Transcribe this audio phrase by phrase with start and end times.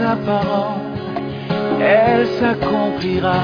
[0.00, 0.80] sa parole,
[1.80, 3.34] elle s'accomplira.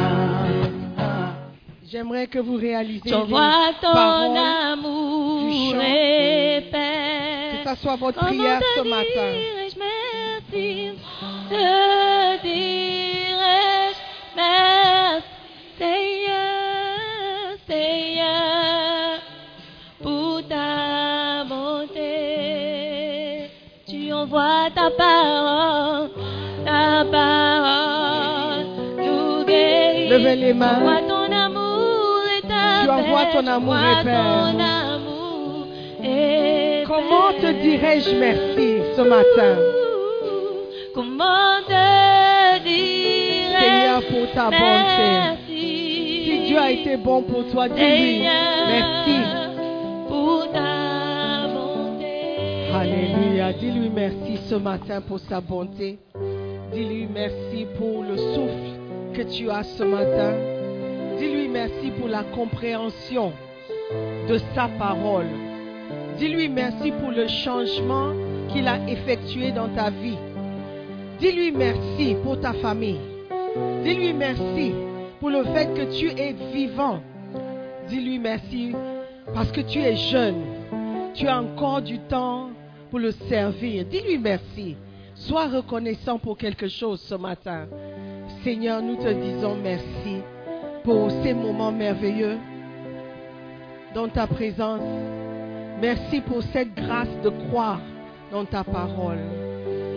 [1.90, 4.36] J'aimerais que vous réalisiez Je les vois ton paroles,
[4.72, 5.78] amour du chant.
[7.52, 9.28] que ça soit votre Comment prière te ce matin.
[9.32, 10.66] dirais-je merci
[11.50, 14.00] Te dirais-je
[14.36, 15.24] merci
[15.78, 19.20] Seigneur, Seigneur
[20.02, 22.04] Pour ta bonté
[23.88, 26.10] Tu envoies ta parole
[27.10, 28.66] parole
[28.98, 30.78] nous guérit Levez les mains.
[30.78, 35.66] Envoie ton amour et ta Tu envoies ton amour et ton amour
[36.04, 39.56] et Comment te dirais-je merci ce matin,
[40.94, 46.24] Comment te dirais Seigneur, pour ta bonté merci?
[46.24, 49.18] Si Dieu a été bon pour toi, dis-lui merci.
[50.08, 52.72] pour ta bonté.
[52.74, 53.52] Alléluia.
[53.52, 55.98] Dis-lui merci ce matin pour sa bonté.
[56.72, 60.34] Dis-lui merci pour le souffle que tu as ce matin.
[61.18, 63.32] Dis-lui merci pour la compréhension
[64.28, 65.26] de sa parole.
[66.18, 68.12] Dis-lui merci pour le changement
[68.52, 70.18] qu'il a effectué dans ta vie.
[71.20, 73.00] Dis-lui merci pour ta famille.
[73.82, 74.72] Dis-lui merci
[75.20, 77.00] pour le fait que tu es vivant.
[77.88, 78.72] Dis-lui merci
[79.34, 80.42] parce que tu es jeune.
[81.14, 82.50] Tu as encore du temps
[82.90, 83.84] pour le servir.
[83.86, 84.76] Dis-lui merci.
[85.16, 87.66] Sois reconnaissant pour quelque chose ce matin.
[88.44, 90.20] Seigneur, nous te disons merci
[90.84, 92.36] pour ces moments merveilleux
[93.94, 94.82] dans ta présence.
[95.80, 97.80] Merci pour cette grâce de croire
[98.30, 99.18] dans ta parole.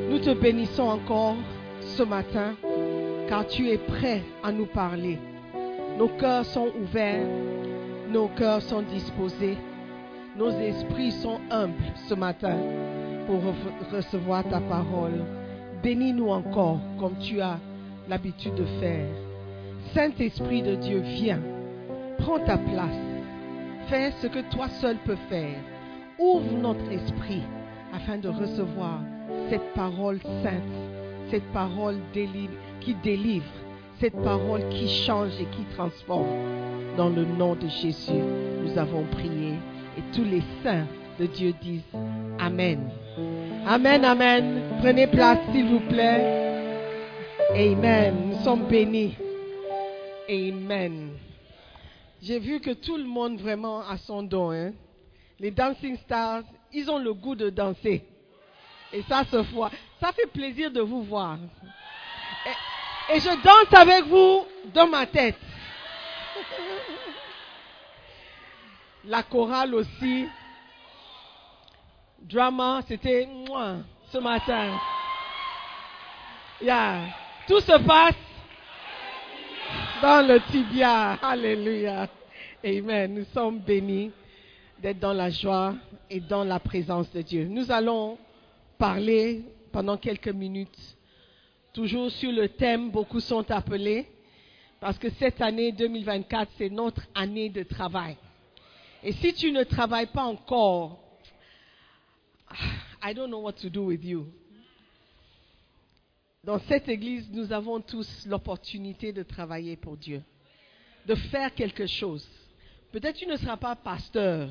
[0.09, 1.36] Nous te bénissons encore
[1.81, 2.56] ce matin
[3.28, 5.19] car tu es prêt à nous parler.
[5.97, 7.28] Nos cœurs sont ouverts,
[8.09, 9.57] nos cœurs sont disposés,
[10.38, 12.56] nos esprits sont humbles ce matin
[13.29, 15.23] pour re- recevoir ta parole.
[15.84, 17.59] Bénis-nous encore comme tu as
[18.09, 19.06] l'habitude de faire.
[19.94, 21.39] Saint-Esprit de Dieu, viens,
[22.18, 23.00] prends ta place,
[23.88, 25.59] fais ce que toi seul peux faire.
[26.18, 27.44] Ouvre notre esprit
[27.94, 29.00] afin de recevoir
[29.51, 30.63] cette parole sainte,
[31.29, 32.50] cette parole déli-
[32.81, 33.45] qui délivre,
[34.00, 36.25] cette parole qui change et qui transforme.
[36.97, 38.12] Dans le nom de Jésus,
[38.63, 39.53] nous avons prié
[39.97, 40.88] et tous les saints
[41.19, 41.84] de Dieu disent
[42.39, 42.79] Amen.
[43.72, 44.80] Amen, Amen.
[44.81, 46.90] Prenez place, s'il vous plaît.
[47.52, 48.16] Amen.
[48.31, 49.16] Nous sommes bénis.
[50.28, 51.12] Amen.
[52.19, 54.50] J'ai vu que tout le monde vraiment a son don.
[54.52, 54.72] hein.
[55.40, 56.41] Les dancing stars,
[56.74, 58.03] ils ont le goût de danser.
[58.91, 59.69] Et ça se voit.
[60.01, 61.38] Ça fait plaisir de vous voir.
[62.47, 65.38] Et, et je danse avec vous dans ma tête.
[69.06, 70.25] La chorale aussi.
[72.24, 73.78] Drama, c'était mouah,
[74.12, 74.78] ce matin.
[76.62, 77.06] Yeah.
[77.47, 78.16] Tout se passe
[80.02, 81.13] dans le tibia.
[81.22, 82.07] Alléluia.
[82.63, 83.13] Amen.
[83.13, 84.12] Nous sommes bénis
[84.81, 85.75] d'être dans la joie
[86.10, 87.45] et dans la présence de Dieu.
[87.45, 88.18] Nous allons
[88.77, 90.98] parler pendant quelques minutes,
[91.74, 94.07] toujours sur le thème, beaucoup sont appelés,
[94.80, 98.15] parce que cette année 2024, c'est notre année de travail.
[99.04, 101.00] Et si tu ne travailles pas encore,
[103.01, 104.28] I don't know what to do with you.
[106.44, 110.24] Dans cette église, nous avons tous l'opportunité de travailler pour Dieu,
[111.06, 112.28] de faire quelque chose.
[112.92, 114.50] Peut-être tu ne seras pas pasteur,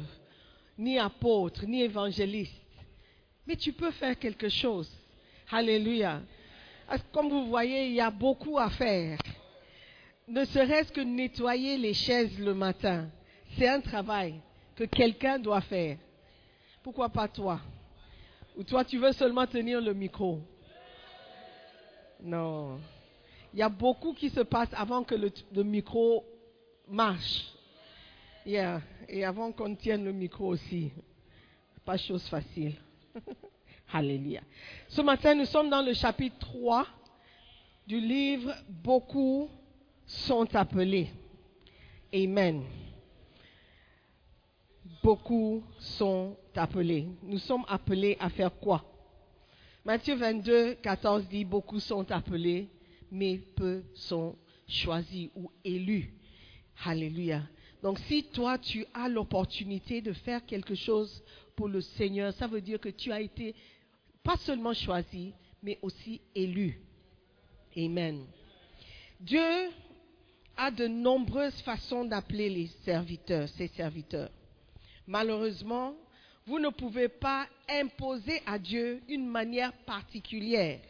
[0.77, 2.53] ni apôtre, ni évangéliste,
[3.47, 4.91] mais tu peux faire quelque chose.
[5.51, 6.21] Alléluia.
[7.11, 9.19] Comme vous voyez, il y a beaucoup à faire.
[10.29, 13.09] Ne serait-ce que nettoyer les chaises le matin,
[13.57, 14.41] c'est un travail
[14.77, 15.97] que quelqu'un doit faire.
[16.83, 17.61] Pourquoi pas toi?
[18.59, 20.41] Ou toi, tu veux seulement tenir le micro?
[22.21, 22.81] Non.
[23.53, 26.25] Il y a beaucoup qui se passe avant que le, micro
[26.89, 27.47] marche.
[28.45, 28.83] Yeah.
[29.09, 30.91] Et avant qu'on tienne le micro aussi.
[31.85, 32.75] Pas chose facile.
[33.93, 34.43] Alléluia.
[34.89, 36.85] Ce matin, nous sommes dans le chapitre 3
[37.87, 39.49] du livre Beaucoup
[40.05, 41.11] sont appelés.
[42.13, 42.65] Amen.
[45.01, 47.07] Beaucoup sont appelés.
[47.23, 48.85] Nous sommes appelés à faire quoi?
[49.85, 52.69] Matthieu 22, 14 dit Beaucoup sont appelés,
[53.11, 56.13] mais peu sont choisis ou élus.
[56.85, 57.43] Alléluia.
[57.83, 61.23] Donc si toi tu as l'opportunité de faire quelque chose
[61.57, 63.55] pour le Seigneur, ça veut dire que tu as été
[64.23, 65.33] pas seulement choisi,
[65.63, 66.81] mais aussi élu.
[67.77, 68.27] Amen.
[69.21, 69.71] Dieu
[70.57, 74.31] a de nombreuses façons d'appeler les serviteurs, ses serviteurs.
[75.07, 75.95] Malheureusement,
[76.49, 80.81] vous ne pouvez pas imposer à Dieu une manière particulière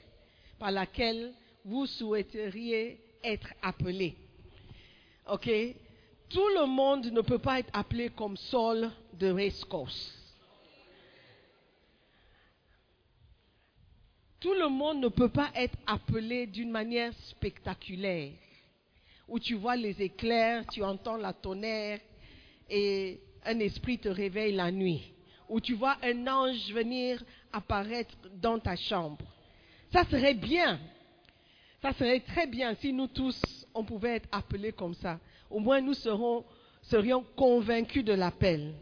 [0.57, 1.33] par laquelle
[1.65, 4.15] vous souhaiteriez être appelé.
[5.29, 5.51] OK?
[6.29, 10.15] Tout le monde ne peut pas être appelé comme Saul de Rescos.
[14.39, 18.31] Tout le monde ne peut pas être appelé d'une manière spectaculaire,
[19.27, 21.99] où tu vois les éclairs, tu entends la tonnerre
[22.71, 25.13] et un esprit te réveille la nuit,
[25.49, 27.23] où tu vois un ange venir
[27.53, 29.25] apparaître dans ta chambre.
[29.93, 30.79] Ça serait bien.
[31.81, 33.41] Ça serait très bien si nous tous,
[33.75, 35.19] on pouvait être appelés comme ça.
[35.51, 38.75] Au moins, nous serions convaincus de l'appel.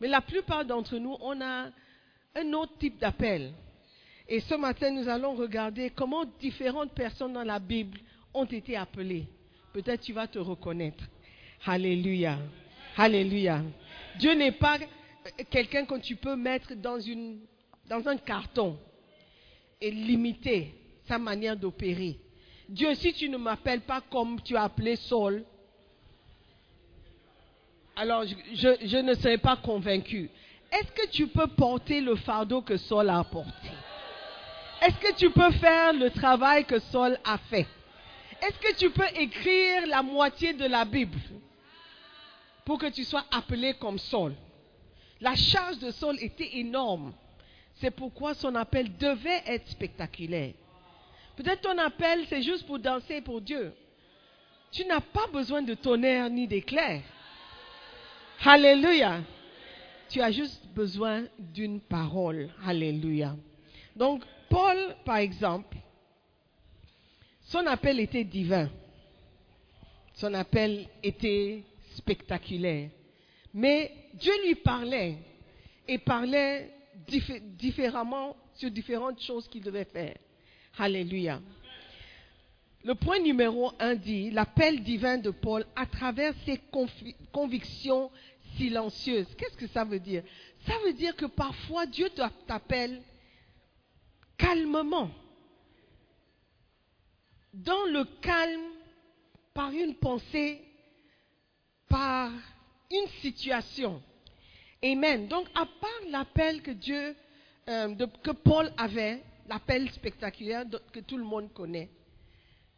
[0.00, 1.68] Mais la plupart d'entre nous, on a
[2.34, 3.52] un autre type d'appel.
[4.28, 7.98] Et ce matin, nous allons regarder comment différentes personnes dans la Bible
[8.34, 9.26] ont été appelées.
[9.72, 11.04] Peut-être tu vas te reconnaître.
[11.64, 12.38] Alléluia.
[12.96, 13.62] Alléluia.
[14.18, 14.78] Dieu n'est pas
[15.50, 16.98] quelqu'un que tu peux mettre dans,
[18.08, 18.78] un carton
[19.80, 20.74] et limiter
[21.06, 22.18] sa manière d'opérer.
[22.68, 25.44] Dieu, si tu ne m'appelles pas comme tu as appelé Saul,
[27.96, 30.30] alors je ne serai pas convaincu.
[30.70, 33.68] Est-ce que tu peux porter le fardeau que Saul a porté
[34.80, 37.66] Est-ce que tu peux faire le travail que Saul a fait?
[38.40, 41.18] Est-ce que tu peux écrire la moitié de la Bible
[42.64, 44.34] pour que tu sois appelé comme Saul?
[45.22, 47.12] La charge de Saul était énorme.
[47.76, 50.52] C'est pourquoi son appel devait être spectaculaire.
[51.36, 53.72] Peut-être ton appel, c'est juste pour danser pour Dieu.
[54.72, 57.02] Tu n'as pas besoin de tonnerre ni d'éclair.
[58.44, 59.20] Alléluia.
[60.08, 62.50] Tu as juste besoin d'une parole.
[62.66, 63.36] Alléluia.
[63.94, 65.76] Donc, Paul, par exemple,
[67.42, 68.68] son appel était divin.
[70.14, 71.62] Son appel était
[71.94, 72.90] spectaculaire.
[73.54, 75.18] Mais Dieu lui parlait
[75.86, 76.72] et parlait
[77.06, 80.16] diffé- différemment sur différentes choses qu'il devait faire.
[80.78, 81.40] Alléluia.
[82.84, 86.60] Le point numéro un dit l'appel divin de Paul à travers ses
[87.32, 88.10] convictions
[88.56, 89.32] silencieuses.
[89.36, 90.22] Qu'est-ce que ça veut dire?
[90.66, 93.02] Ça veut dire que parfois Dieu t'a- t'appelle
[94.36, 95.10] calmement,
[97.54, 98.62] dans le calme,
[99.54, 100.60] par une pensée,
[101.88, 102.30] par
[102.92, 104.02] une situation.
[104.84, 105.28] Amen.
[105.28, 107.16] Donc, à part l'appel que Dieu,
[107.68, 111.90] euh, que Paul avait, l'appel spectaculaire que tout le monde connaît,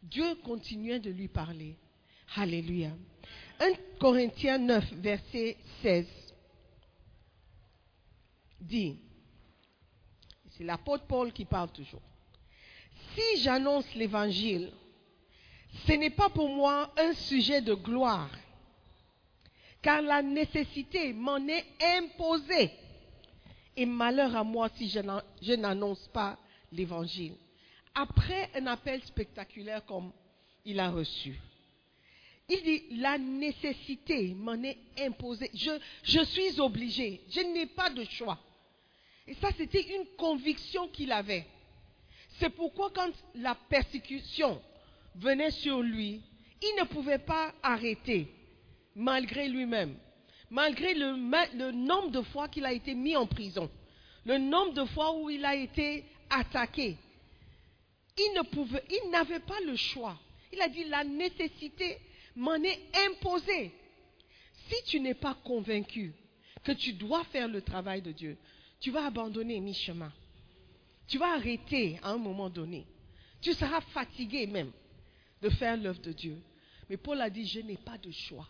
[0.03, 1.75] Dieu continuait de lui parler.
[2.35, 2.91] Alléluia.
[3.59, 6.05] 1 Corinthiens 9, verset 16
[8.65, 8.97] dit,
[10.51, 12.01] c'est l'apôtre Paul qui parle toujours,
[13.13, 14.71] si j'annonce l'évangile,
[15.87, 18.29] ce n'est pas pour moi un sujet de gloire,
[19.85, 21.63] car la nécessité m'en est
[21.97, 22.71] imposée.
[23.77, 26.39] Et malheur à moi si je n'an- je n'annonce pas
[26.71, 27.33] l'évangile.
[27.93, 30.11] Après un appel spectaculaire comme
[30.65, 31.35] il a reçu,
[32.49, 35.51] il dit, la nécessité m'en est imposée.
[35.53, 35.71] Je,
[36.03, 37.21] je suis obligé.
[37.29, 38.39] Je n'ai pas de choix.
[39.27, 41.45] Et ça, c'était une conviction qu'il avait.
[42.39, 44.59] C'est pourquoi quand la persécution
[45.15, 46.21] venait sur lui,
[46.61, 48.27] il ne pouvait pas arrêter,
[48.95, 49.95] malgré lui-même,
[50.49, 53.69] malgré le, nombre de fois qu'il a été mis en prison,
[54.25, 56.97] le nombre de fois où il a été attaqué.
[58.17, 60.17] Il ne pouvait, il n'avait pas le choix.
[60.53, 61.97] Il a dit la nécessité
[62.35, 63.71] m'en est imposée.
[64.67, 66.13] Si tu n'es pas convaincu
[66.63, 68.37] que tu dois faire le travail de Dieu,
[68.79, 70.11] tu vas abandonner mi-chemin.
[71.07, 72.87] Tu vas arrêter à un moment donné.
[73.41, 74.71] Tu seras fatigué même
[75.41, 76.41] de faire l'œuvre de Dieu.
[76.89, 78.47] Mais Paul a dit, je n'ai pas de choix.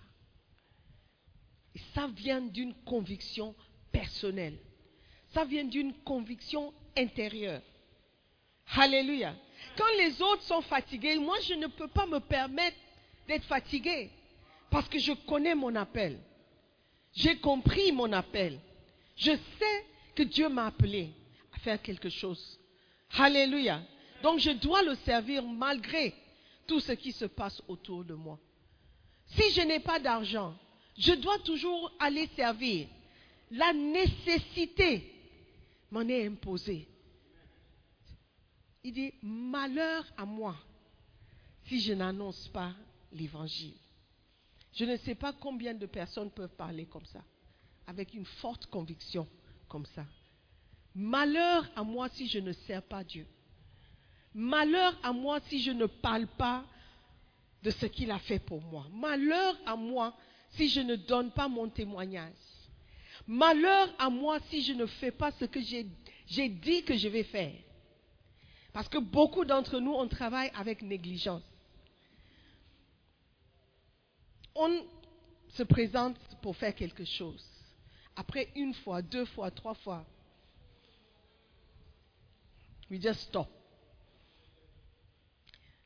[1.75, 3.53] Et ça vient d'une conviction
[3.91, 4.57] personnelle.
[5.33, 7.61] Ça vient d'une conviction intérieure.
[8.75, 9.35] Alléluia.
[9.77, 12.77] Quand les autres sont fatigués, moi je ne peux pas me permettre
[13.27, 14.09] d'être fatigué
[14.69, 16.19] parce que je connais mon appel.
[17.13, 18.59] J'ai compris mon appel.
[19.15, 21.11] Je sais que Dieu m'a appelé
[21.53, 22.59] à faire quelque chose.
[23.17, 23.81] Alléluia.
[24.23, 26.13] Donc je dois le servir malgré
[26.67, 28.39] tout ce qui se passe autour de moi.
[29.27, 30.55] Si je n'ai pas d'argent,
[30.97, 32.87] je dois toujours aller servir.
[33.51, 35.11] La nécessité
[35.91, 36.87] m'en est imposée.
[38.83, 40.55] Il dit, malheur à moi
[41.65, 42.73] si je n'annonce pas
[43.11, 43.73] l'évangile.
[44.73, 47.23] Je ne sais pas combien de personnes peuvent parler comme ça,
[47.87, 49.27] avec une forte conviction
[49.67, 50.05] comme ça.
[50.93, 53.25] Malheur à moi si je ne sers pas Dieu.
[54.33, 56.65] Malheur à moi si je ne parle pas
[57.63, 58.85] de ce qu'il a fait pour moi.
[58.91, 60.15] Malheur à moi
[60.55, 62.33] si je ne donne pas mon témoignage.
[63.27, 67.23] Malheur à moi si je ne fais pas ce que j'ai dit que je vais
[67.23, 67.53] faire.
[68.73, 71.41] Parce que beaucoup d'entre nous, on travaille avec négligence.
[74.53, 74.85] On
[75.49, 77.43] se présente pour faire quelque chose.
[78.15, 80.05] Après une fois, deux fois, trois fois,
[82.89, 83.47] we just stop.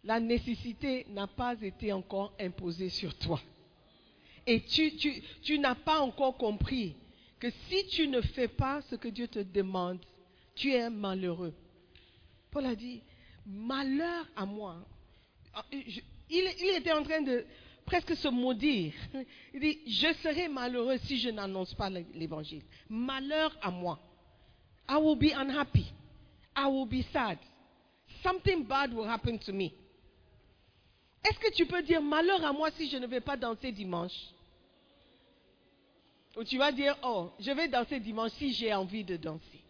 [0.04, 3.40] La nécessité n'a pas été encore imposée sur toi.
[4.50, 6.96] Et tu, n'as pas encore compris
[7.40, 10.00] que si tu ne fais pas ce que Dieu te demande,
[10.56, 11.54] tu es malheureux.
[12.50, 13.04] Paul a dit,
[13.46, 14.78] malheur à moi.
[15.54, 16.02] Ah, il,
[16.32, 17.46] il était en train de
[17.86, 18.94] presque se maudire.
[19.54, 22.64] Il dit, je serai malheureux si je n'annonce pas l'évangile.
[22.90, 24.00] Malheur à moi.
[24.90, 25.94] I will be unhappy.
[26.56, 27.38] I will be sad.
[28.24, 29.72] Something bad will happen to me.
[31.24, 34.34] Est-ce que tu peux dire malheur à moi si je ne vais pas danser dimanche?
[36.38, 39.62] Ou tu vas dire, oh, je vais danser dimanche si j'ai envie de danser.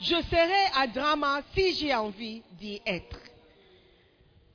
[0.00, 3.18] Je serai à drama si j'ai envie d'y être.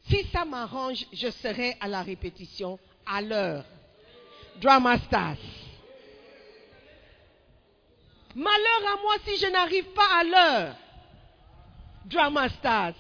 [0.09, 3.65] Si ça m'arrange, je serai à la répétition à l'heure.
[4.61, 5.37] Drama stars.
[8.35, 10.75] Malheur à moi si je n'arrive pas à l'heure.
[12.05, 12.95] Drama stars.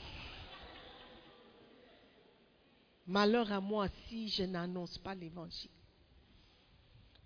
[3.07, 5.69] Malheur à moi si je n'annonce pas l'évangile.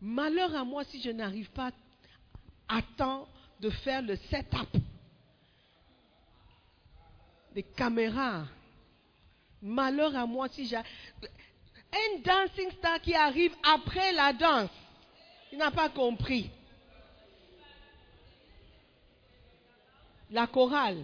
[0.02, 1.72] Malheur à moi si je n'arrive pas
[2.68, 3.28] à temps
[3.60, 4.78] de faire le setup
[7.54, 8.46] des caméras.
[9.62, 14.70] Malheur à moi si j'ai un dancing star qui arrive après la danse.
[15.52, 16.52] Il n'a pas compris.
[20.30, 21.04] La chorale.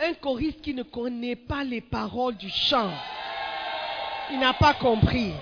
[0.00, 2.92] Un choriste qui ne connaît pas les paroles du chant.
[4.30, 5.32] Il n'a pas compris.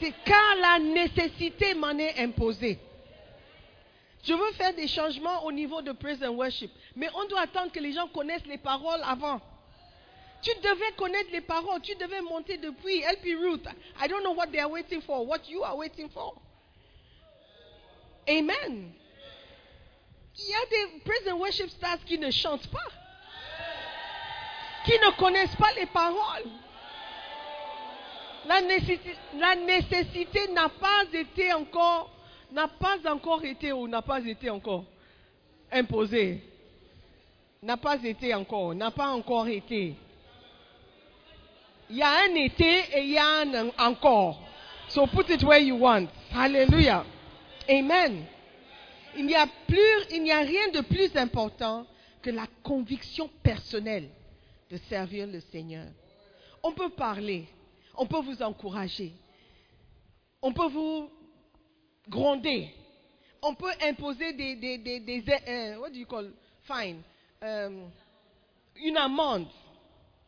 [0.00, 2.78] C'est car la nécessité m'en est imposée.
[4.22, 6.70] Je veux faire des changements au niveau de praise and worship.
[6.96, 9.40] Mais on doit attendre que les gens connaissent les paroles avant.
[10.42, 11.80] Tu devais connaître les paroles.
[11.82, 13.66] Tu devais monter depuis LP Route.
[14.02, 15.26] I don't know what they are waiting for.
[15.26, 16.34] What you are waiting for.
[18.28, 18.92] Amen.
[20.38, 22.78] Il y a des praise and worship stars qui ne chantent pas.
[24.84, 26.48] Qui ne connaissent pas les paroles.
[28.46, 28.60] La
[29.56, 32.10] nécessité, n'a pas été encore,
[32.52, 34.84] n'a pas encore été ou n'a pas été encore
[35.70, 36.42] imposée.
[37.62, 39.94] N'a pas été encore, n'a pas encore été.
[41.90, 44.40] Il y a un été et il y a un encore.
[44.88, 46.08] So put it where you want.
[46.32, 47.04] Hallelujah.
[47.68, 48.24] Amen.
[49.16, 51.86] Il n'y a plus, il n'y a rien de plus important
[52.22, 54.08] que la conviction personnelle
[54.70, 55.86] de servir le Seigneur.
[56.62, 57.46] On peut parler,
[57.96, 59.12] on peut vous encourager,
[60.42, 61.10] on peut vous
[62.08, 62.70] gronder,
[63.42, 66.32] on peut imposer des, des, des, des euh, what do you call,
[66.64, 67.02] fine,
[67.42, 67.84] euh,
[68.76, 69.46] une amende.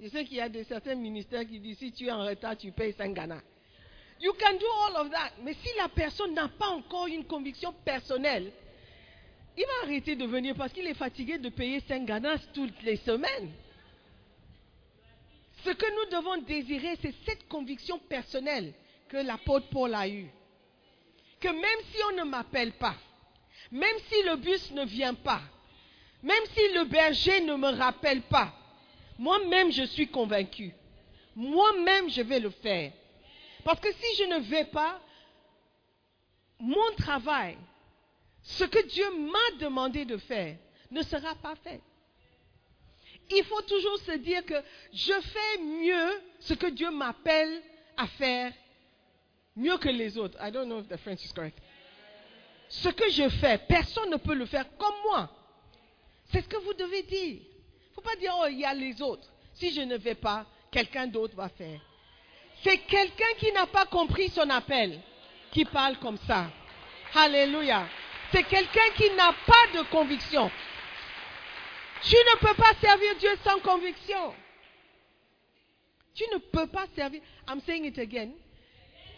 [0.00, 2.56] Je sais qu'il y a des, certains ministères qui disent si tu es en retard,
[2.56, 3.40] tu payes 5 Ghana.
[4.20, 5.30] You can do all of that.
[5.42, 8.52] Mais si la personne n'a pas encore une conviction personnelle,
[9.56, 12.96] il va arrêter de venir parce qu'il est fatigué de payer 5 Ghana toutes les
[12.96, 13.50] semaines.
[15.64, 18.72] Ce que nous devons désirer, c'est cette conviction personnelle
[19.08, 20.28] que l'apôtre Paul a eue.
[21.40, 22.96] Que même si on ne m'appelle pas,
[23.70, 25.40] même si le bus ne vient pas,
[26.22, 28.52] même si le berger ne me rappelle pas,
[29.18, 30.72] moi-même je suis convaincu.
[31.34, 32.92] Moi-même je vais le faire.
[33.64, 35.00] Parce que si je ne vais pas,
[36.58, 37.56] mon travail,
[38.42, 40.56] ce que Dieu m'a demandé de faire,
[40.90, 41.80] ne sera pas fait.
[43.34, 44.60] Il faut toujours se dire que
[44.92, 47.62] je fais mieux ce que Dieu m'appelle
[47.96, 48.52] à faire
[49.56, 50.38] mieux que les autres.
[50.40, 51.58] I don't know if the French is correct.
[52.68, 55.30] Ce que je fais, personne ne peut le faire comme moi.
[56.30, 57.36] C'est ce que vous devez dire.
[57.40, 59.28] Il ne faut pas dire, oh, il y a les autres.
[59.54, 61.80] Si je ne vais pas, quelqu'un d'autre va faire.
[62.62, 64.98] C'est quelqu'un qui n'a pas compris son appel
[65.50, 66.46] qui parle comme ça.
[67.14, 67.86] Alléluia.
[68.32, 70.50] C'est quelqu'un qui n'a pas de conviction.
[72.04, 74.34] Tu ne peux pas servir Dieu sans conviction.
[76.14, 77.22] Tu ne peux pas servir.
[77.48, 78.30] I'm saying it again.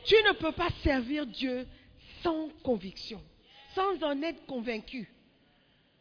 [0.05, 1.67] Tu ne peux pas servir Dieu
[2.23, 3.23] sans conviction,
[3.75, 5.09] sans en être convaincu.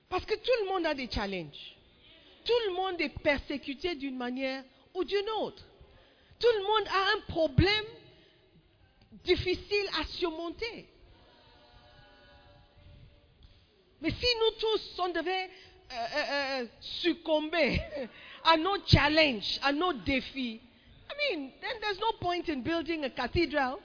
[0.10, 1.76] Parce que tout le monde a des challenges.
[2.46, 4.64] Tout le monde est persécuté d'une manière
[4.94, 5.64] ou d'une autre.
[6.40, 7.86] Tout le monde a un problème
[9.24, 10.88] difficile à surmonter.
[14.02, 15.50] Mais si nous tous, on devait
[15.92, 17.82] euh, euh, euh, succomber
[18.46, 20.60] à nos challenges, à nos défis,
[21.10, 23.78] I mean, then there's no point in building a cathedral.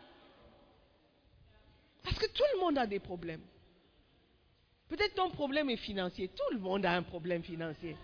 [2.03, 3.43] Parce que tout le monde a des problèmes.
[4.89, 6.29] Peut-être ton problème est financier.
[6.29, 7.97] Tout le monde a un problème financier.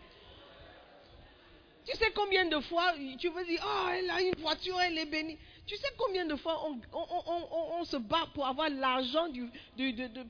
[1.87, 5.07] Tu sais combien de fois tu veux dire, oh, elle a une voiture, elle est
[5.07, 5.39] bénie.
[5.67, 9.27] Tu sais combien de fois on, se bat pour avoir l'argent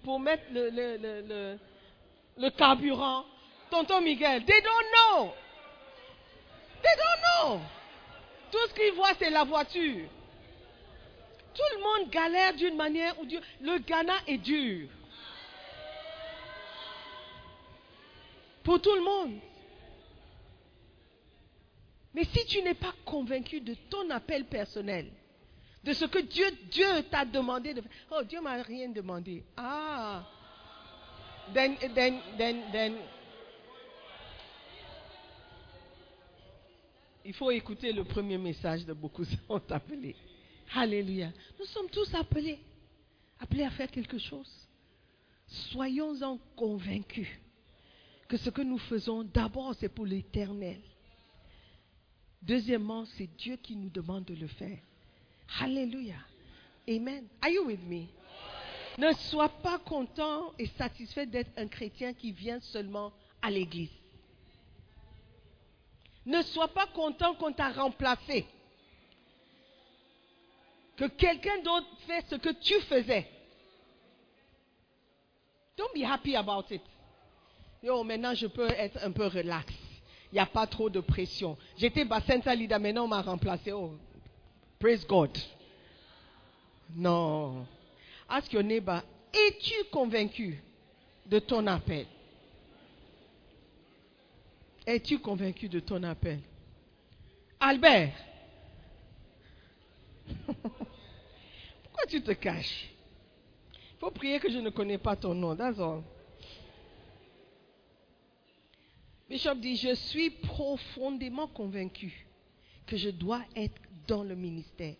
[0.03, 1.59] pour mettre le, le, le,
[2.39, 3.25] le, carburant?
[3.75, 5.33] Tonton Miguel, they don't know.
[6.81, 7.61] They don't know.
[8.53, 10.09] Tout ce qu'ils voient, c'est la voiture.
[11.53, 14.89] Tout le monde galère d'une manière ou d'une Le Ghana est dur.
[18.63, 19.41] Pour tout le monde.
[22.15, 25.11] Mais si tu n'es pas convaincu de ton appel personnel,
[25.83, 27.91] de ce que Dieu, Dieu t'a demandé de faire.
[28.13, 29.43] Oh, Dieu m'a rien demandé.
[29.57, 30.23] Ah.
[31.53, 32.99] Then, then, then, then.
[37.25, 40.17] Il faut écouter le premier message de beaucoup sont appelés.
[40.75, 41.31] Alléluia.
[41.59, 42.59] Nous sommes tous appelés,
[43.41, 44.51] appelés à faire quelque chose.
[45.47, 47.29] Soyons-en convaincus
[48.29, 50.81] que ce que nous faisons, d'abord, c'est pour l'éternel.
[52.43, 54.79] Deuxièmement, c'est Dieu qui nous demande de le faire.
[55.61, 56.17] Alléluia.
[56.89, 57.25] Amen.
[57.41, 58.07] Are you with me?
[58.99, 63.91] Ne sois pas content et satisfait d'être un chrétien qui vient seulement à l'église.
[66.27, 68.47] Ne sois pas content qu'on t'a remplacé.
[70.97, 73.29] Que quelqu'un d'autre fait ce que tu faisais.
[75.77, 76.83] Don't be happy about it.
[77.83, 79.73] Yo, maintenant je peux être un peu relax.
[80.33, 81.57] Il n'y a pas trop de pression.
[81.77, 83.73] J'étais bassin Lida, maintenant on m'a remplacé.
[83.73, 83.95] Oh,
[84.79, 85.37] praise God.
[86.95, 87.67] Non.
[88.29, 90.63] Ask your neighbor, es-tu convaincu
[91.27, 92.07] de ton appel?
[94.87, 96.41] Es-tu convaincu de ton appel?
[97.59, 98.13] Albert.
[100.47, 102.91] Pourquoi tu te caches?
[103.75, 105.57] Il faut prier que je ne connais pas ton nom.
[105.57, 106.03] That's all.
[109.29, 112.27] Bishop dit, je suis profondément convaincu
[112.87, 114.97] que je dois être dans le ministère.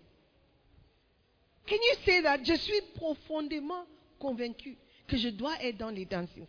[1.67, 2.43] Can you say that?
[2.43, 3.85] Je suis profondément
[4.19, 6.47] convaincu que je dois être dans les dancing.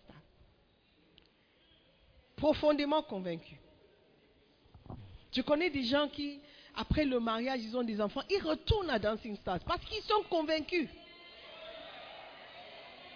[2.46, 3.56] Profondément convaincu.
[5.32, 6.40] Je connais des gens qui,
[6.76, 10.22] après le mariage, ils ont des enfants, ils retournent à Dancing Stars parce qu'ils sont
[10.30, 10.88] convaincus.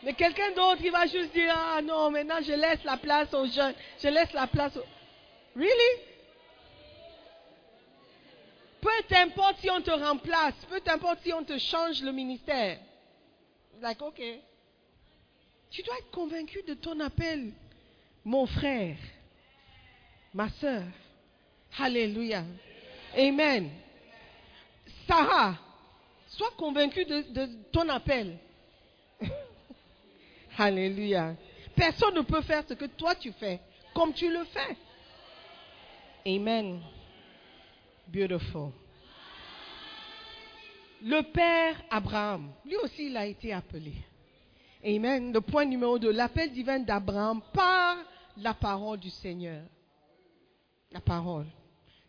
[0.02, 3.46] Mais quelqu'un d'autre qui va juste dire, ah non, maintenant je laisse la place aux
[3.46, 4.86] jeunes, je laisse la place aux...
[5.56, 6.02] Really?
[8.82, 12.80] Peu importe si on te remplace, peu importe si on te change le ministère.
[13.80, 14.24] Like, ok.
[15.70, 17.52] Tu dois être convaincu de ton appel,
[18.26, 18.98] mon frère,
[20.34, 20.84] ma soeur.
[21.78, 22.44] Alléluia.
[23.18, 23.70] Amen.
[25.08, 25.56] Sarah,
[26.28, 28.38] sois convaincu de, de ton appel.
[30.58, 31.36] Alléluia.
[31.76, 33.60] Personne ne peut faire ce que toi tu fais
[33.94, 34.78] comme tu le fais.
[36.26, 36.82] Amen.
[38.08, 38.72] Beautiful.
[41.02, 43.94] Le père Abraham, lui aussi, il a été appelé.
[44.84, 45.32] Amen.
[45.32, 47.98] Le point numéro 2, l'appel divin d'Abraham par
[48.38, 49.63] la parole du Seigneur.
[50.91, 51.47] La parole.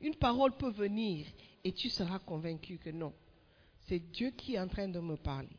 [0.00, 1.26] Une parole peut venir
[1.62, 3.12] et tu seras convaincu que non.
[3.86, 5.56] C'est Dieu qui est en train de me parler.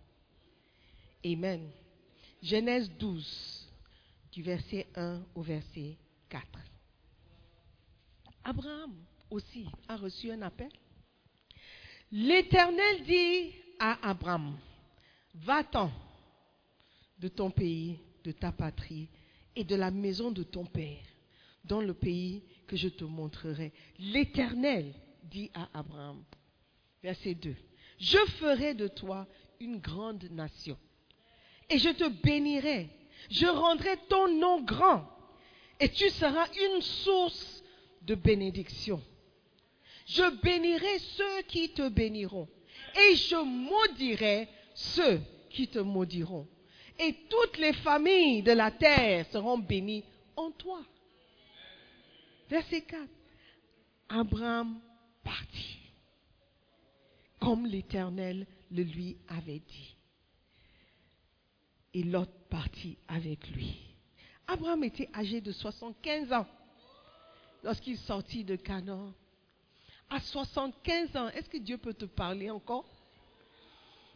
[1.23, 1.69] Amen.
[2.41, 3.69] Genèse 12,
[4.31, 5.97] du verset 1 au verset
[6.29, 6.45] 4.
[8.43, 8.95] Abraham
[9.29, 10.71] aussi a reçu un appel.
[12.11, 14.57] L'Éternel dit à Abraham,
[15.35, 15.91] va-t'en
[17.19, 19.07] de ton pays, de ta patrie
[19.55, 21.03] et de la maison de ton père,
[21.63, 22.43] dans le pays
[22.77, 23.71] je te montrerai.
[23.99, 26.23] L'Éternel dit à Abraham,
[27.03, 27.55] verset 2,
[27.99, 29.27] je ferai de toi
[29.59, 30.77] une grande nation.
[31.69, 32.89] Et je te bénirai.
[33.29, 35.07] Je rendrai ton nom grand.
[35.79, 37.63] Et tu seras une source
[38.01, 39.01] de bénédiction.
[40.05, 42.47] Je bénirai ceux qui te béniront.
[42.95, 46.47] Et je maudirai ceux qui te maudiront.
[46.99, 50.03] Et toutes les familles de la terre seront bénies
[50.35, 50.81] en toi.
[52.51, 53.07] Verset 4.
[54.09, 54.81] Abraham
[55.23, 55.79] partit,
[57.39, 59.95] comme l'Éternel le lui avait dit.
[61.93, 63.77] Et Lot partit avec lui.
[64.47, 66.47] Abraham était âgé de 75 ans
[67.63, 69.13] lorsqu'il sortit de Canaan.
[70.09, 72.85] À 75 ans, est-ce que Dieu peut te parler encore?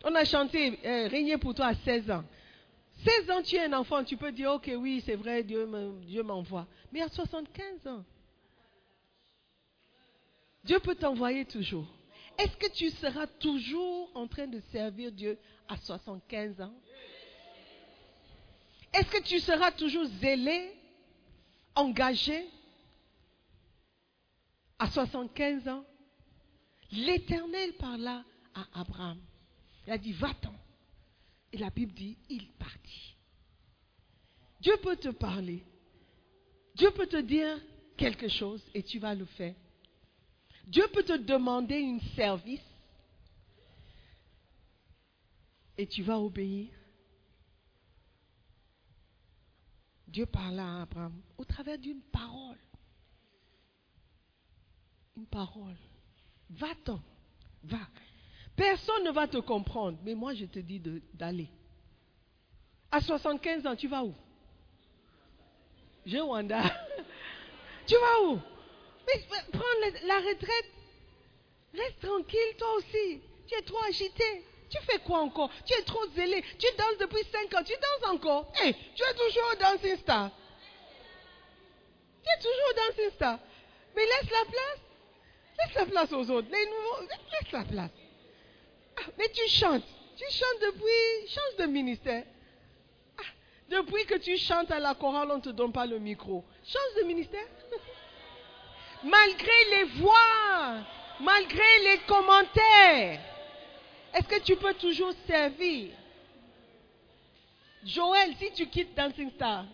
[0.04, 2.26] On a chanté euh, Régner pour toi à 16 ans.
[3.06, 6.02] 16 ans, tu es un enfant, tu peux dire, ok, oui, c'est vrai, Dieu me-
[6.06, 6.68] Dieu m'envoie.
[6.92, 8.04] Mais à 75 ans,
[10.66, 11.88] Dieu peut t'envoyer toujours.
[12.40, 16.74] Est-ce que tu seras toujours en train de servir Dieu à 75 ans?
[18.92, 20.74] Est-ce que tu seras toujours zélé,
[21.76, 22.48] engagé
[24.80, 25.86] à 75 ans?
[26.92, 28.24] L'Éternel parla
[28.56, 29.20] à Abraham.
[29.86, 30.56] Il a dit, va-t'en.
[31.54, 33.16] Et la Bible dit, il partit.
[34.62, 35.64] Dieu peut te parler.
[36.74, 37.60] Dieu peut te dire
[37.98, 39.54] quelque chose et tu vas le faire.
[40.68, 42.64] Dieu peut te demander un service
[45.78, 46.70] et tu vas obéir.
[50.08, 52.58] Dieu parla à Abraham au travers d'une parole.
[55.18, 55.78] Une parole.
[56.50, 57.02] Va-t'en.
[57.64, 57.80] Va.
[58.56, 60.82] Personne ne va te comprendre, mais moi je te dis
[61.14, 61.50] d'aller.
[62.92, 64.14] À 75 ans, tu vas où?
[66.06, 66.64] Je Wanda.
[67.88, 68.40] tu vas où?
[69.08, 70.72] Mais, prends la, retraite.
[71.74, 73.22] Reste tranquille, toi aussi.
[73.48, 74.46] Tu es trop agité.
[74.70, 75.50] Tu fais quoi encore?
[75.66, 76.44] Tu es trop zélé.
[76.58, 77.64] Tu danses depuis 5 ans.
[77.64, 78.52] Tu danses encore?
[78.64, 80.32] Hé, tu es toujours au Dancing Star.
[82.24, 83.40] Tu es toujours au Dancing Star.
[83.96, 84.80] Mais laisse la place.
[85.58, 86.50] Laisse la place aux autres.
[86.50, 87.92] Laisse la place.
[88.98, 89.86] Ah, mais tu chantes.
[90.18, 91.28] Tu chantes depuis.
[91.28, 92.24] Change de ministère.
[93.20, 93.24] Ah,
[93.70, 96.44] depuis que tu chantes à la chorale, on ne te donne pas le micro.
[96.64, 97.48] Change de ministère.
[99.06, 100.78] malgré les voix,
[101.20, 103.20] malgré les commentaires,
[104.14, 105.92] est-ce que tu peux toujours servir?
[107.86, 109.66] Joël, si tu quittes Dancing Star,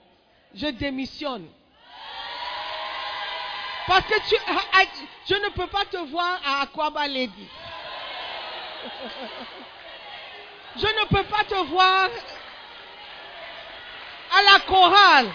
[0.54, 1.48] je démissionne.
[3.88, 4.16] Parce que
[4.48, 4.84] ah, ah,
[5.28, 7.48] je ne peux pas te voir à Aquaba Lady.
[10.76, 12.10] Je ne peux pas te voir
[14.34, 15.32] à la chorale.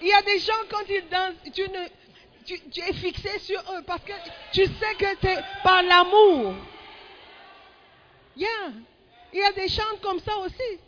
[0.00, 1.88] Il y a des gens, quand ils dansent, tu, ne,
[2.44, 4.12] tu, tu es fixé sur eux parce que
[4.52, 6.54] tu sais que c'est par l'amour.
[8.36, 8.72] Yeah.
[9.32, 10.78] Il y a des chants comme ça aussi.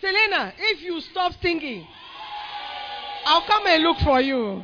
[0.00, 1.86] Selena, if you stop singing,
[3.26, 4.62] I'll come and look for you.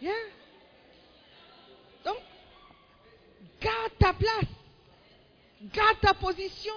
[0.00, 0.12] Yeah.
[2.04, 2.18] Donc,
[3.60, 4.48] garde ta place.
[5.72, 6.74] Garde ta position.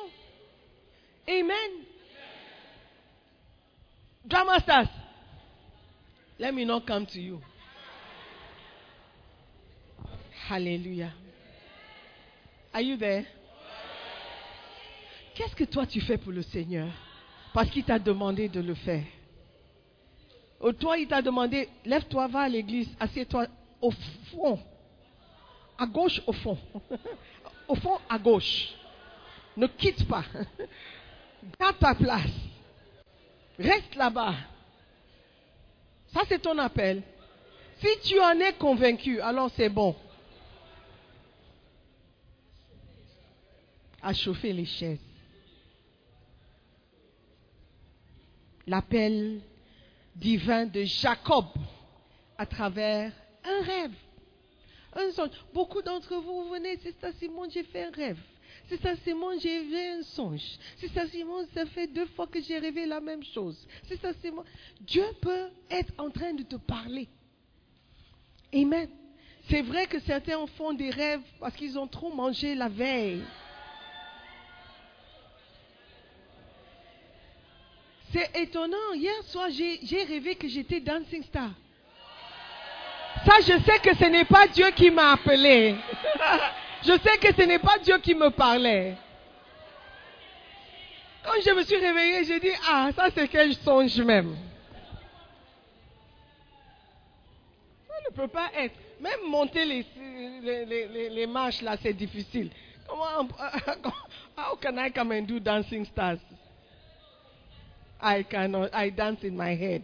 [1.27, 1.85] Amen.
[4.27, 4.87] Drama stars.
[6.39, 7.41] Let me not come to you.
[10.47, 11.13] Hallelujah.
[12.73, 13.25] Are you there?
[15.35, 16.87] Qu'est-ce que toi tu fais pour le Seigneur?
[17.53, 19.03] Parce qu'il t'a demandé de le faire.
[20.61, 23.47] Ou toi, il t'a demandé, lève-toi, va à l'église, assieds-toi
[23.81, 23.91] au
[24.31, 24.59] fond.
[25.77, 26.57] À gauche, au fond.
[27.67, 28.69] au fond, à gauche.
[29.57, 30.23] Ne quitte pas.
[31.59, 32.31] Garde ta place.
[33.57, 34.35] Reste là-bas.
[36.13, 37.03] Ça, c'est ton appel.
[37.79, 39.95] Si tu en es convaincu, alors c'est bon.
[44.01, 44.99] À chauffer les chaises.
[48.67, 49.41] L'appel
[50.15, 51.45] divin de Jacob
[52.37, 53.11] à travers
[53.43, 53.91] un rêve.
[54.93, 55.09] Un.
[55.53, 58.19] Beaucoup d'entre vous, vous venez, c'est ça Simon, j'ai fait un rêve.
[58.67, 60.43] C'est ça Simon, j'ai rêvé un songe.
[60.77, 63.67] C'est ça Simon, ça fait deux fois que j'ai rêvé la même chose.
[63.87, 64.43] C'est ça Simon.
[64.79, 67.07] Dieu peut être en train de te parler.
[68.53, 68.89] Amen.
[69.49, 73.23] C'est vrai que certains font des rêves parce qu'ils ont trop mangé la veille.
[78.13, 78.93] C'est étonnant.
[78.95, 81.51] Hier soir, j'ai rêvé que j'étais Dancing Star.
[83.25, 85.75] Ça, je sais que ce n'est pas Dieu qui m'a appelé.
[86.83, 88.95] je sais que ce n'est pas Dieu qui me parlait.
[91.23, 94.35] Quand je me suis réveillée, j'ai dit, ah, ça c'est quel songe même.
[98.11, 98.75] ne peux pas être.
[98.99, 102.51] Même monter les, les, marches là, c'est difficile.
[102.87, 103.27] Comment,
[104.37, 106.19] how can I come and do dancing stars?
[107.99, 108.69] I cannot.
[108.73, 109.83] I dance in my head.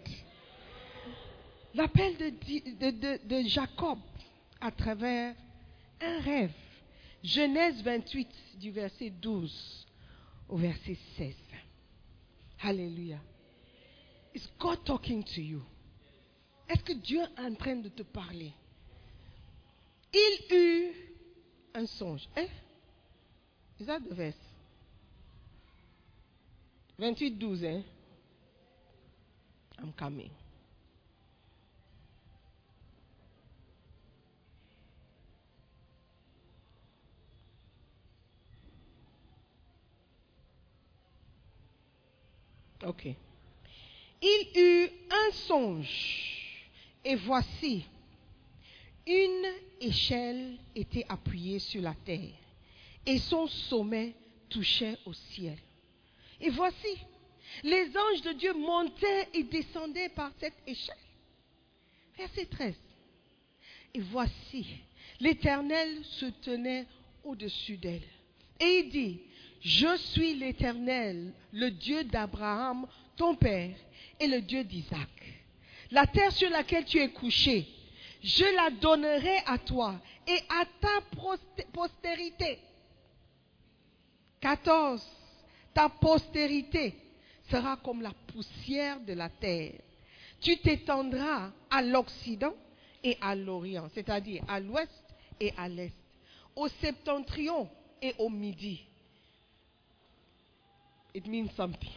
[1.73, 2.29] L'appel de,
[2.79, 3.99] de, de, de Jacob
[4.61, 5.33] à travers
[6.01, 6.51] un rêve.
[7.27, 9.85] Genèse 28 du verset 12
[10.47, 11.35] au verset 16.
[12.61, 13.19] Alléluia.
[14.33, 15.61] Is God talking to you?
[16.69, 18.53] Est-ce que Dieu est en train de te parler?
[20.13, 20.93] Il eut
[21.73, 22.29] un songe.
[23.77, 24.39] Is that the verse?
[26.97, 27.83] 28, 12, hein?
[29.79, 30.31] I'm coming.
[42.85, 43.07] Ok.
[44.21, 46.71] Il eut un songe,
[47.03, 47.85] et voici,
[49.05, 49.45] une
[49.79, 52.33] échelle était appuyée sur la terre,
[53.05, 54.15] et son sommet
[54.49, 55.57] touchait au ciel.
[56.41, 56.97] Et voici,
[57.63, 60.95] les anges de Dieu montaient et descendaient par cette échelle.
[62.17, 62.75] Verset 13.
[63.93, 64.65] Et voici,
[65.19, 66.85] l'Éternel se tenait
[67.23, 68.07] au-dessus d'elle.
[68.59, 69.19] Et il dit,
[69.61, 73.75] je suis l'Éternel, le Dieu d'Abraham, ton père,
[74.19, 75.09] et le Dieu d'Isaac.
[75.91, 77.67] La terre sur laquelle tu es couché,
[78.21, 81.01] je la donnerai à toi et à ta
[81.71, 82.59] postérité.
[84.41, 85.05] 14.
[85.73, 86.95] Ta postérité
[87.49, 89.79] sera comme la poussière de la terre.
[90.41, 92.53] Tu t'étendras à l'Occident
[93.03, 94.91] et à l'Orient, c'est-à-dire à l'Ouest
[95.39, 95.93] et à l'Est,
[96.55, 97.69] au septentrion
[98.01, 98.81] et au Midi.
[101.17, 101.89] It means something.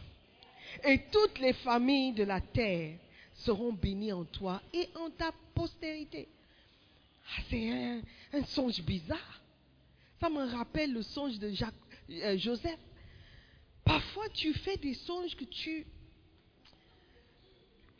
[0.83, 2.97] Et toutes les familles de la terre
[3.35, 6.27] seront bénies en toi et en ta postérité.
[7.27, 8.01] Ah, c'est un,
[8.33, 9.41] un songe bizarre.
[10.19, 11.53] Ça me rappelle le songe de
[12.09, 12.79] euh, Joseph.
[13.83, 15.85] Parfois, tu fais des songes que tu...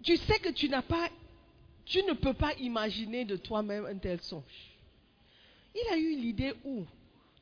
[0.03, 1.07] Tu sais que tu n'as pas...
[1.85, 4.71] Tu ne peux pas imaginer de toi-même un tel songe.
[5.75, 6.83] Il a eu l'idée où?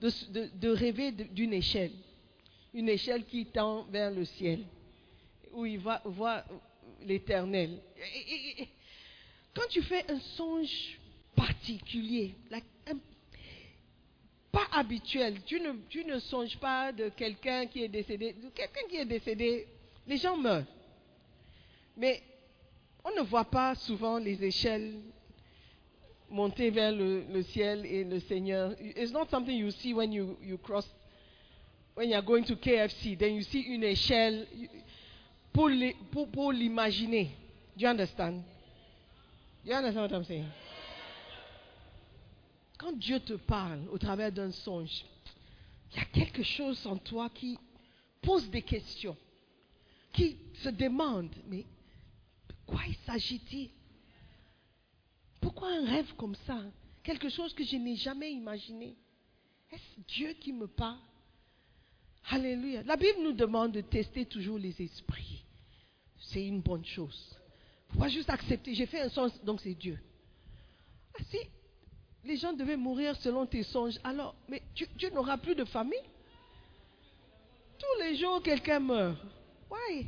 [0.01, 1.93] De, rêver d'une échelle.
[2.73, 4.65] Une échelle qui tend vers le ciel.
[5.53, 6.43] Où il va voir
[7.01, 7.79] l'éternel.
[9.53, 10.99] Quand tu fais un songe
[11.35, 12.35] particulier,
[14.51, 18.35] pas habituel, tu ne, songes pas de quelqu'un qui est décédé.
[18.53, 19.67] Quelqu'un qui est décédé,
[20.07, 20.65] les gens meurent.
[21.97, 22.21] Mais
[23.03, 24.95] on ne voit pas souvent les échelles
[26.29, 28.73] monter vers le, le ciel et le Seigneur.
[28.79, 30.87] It's not something you see when you, you cross,
[31.99, 33.19] when you are going to KFC.
[33.19, 34.47] Then you see une échelle
[35.51, 37.25] pour l'imaginer.
[37.75, 38.41] Do you understand?
[39.65, 40.49] Do you understand what I'm saying?
[42.77, 45.03] Quand Dieu te parle au travers d'un songe,
[45.91, 47.59] il y a quelque chose en toi qui
[48.21, 49.17] pose des questions,
[50.13, 51.65] qui se demande, mais
[52.47, 53.71] de quoi il s'agit-il?
[55.41, 56.61] Pourquoi un rêve comme ça?
[57.03, 58.95] Quelque chose que je n'ai jamais imaginé.
[59.69, 60.97] Est-ce Dieu qui me parle?
[62.31, 62.83] Alléluia.
[62.83, 65.43] La Bible nous demande de tester toujours les esprits.
[66.17, 67.35] C'est une bonne chose.
[67.89, 68.75] Il faut pas juste accepter.
[68.75, 69.99] J'ai fait un songe, donc c'est Dieu.
[71.15, 71.37] Ah, si
[72.23, 75.97] les gens devaient mourir selon tes songes, alors, mais tu, n'auras plus de famille.
[77.79, 79.17] Tous les jours, quelqu'un meurt.
[79.69, 80.07] Why?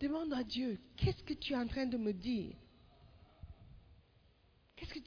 [0.00, 2.56] Demande à Dieu, qu'est-ce que tu es en train de me dire?
[4.76, 4.98] Qu'est-ce que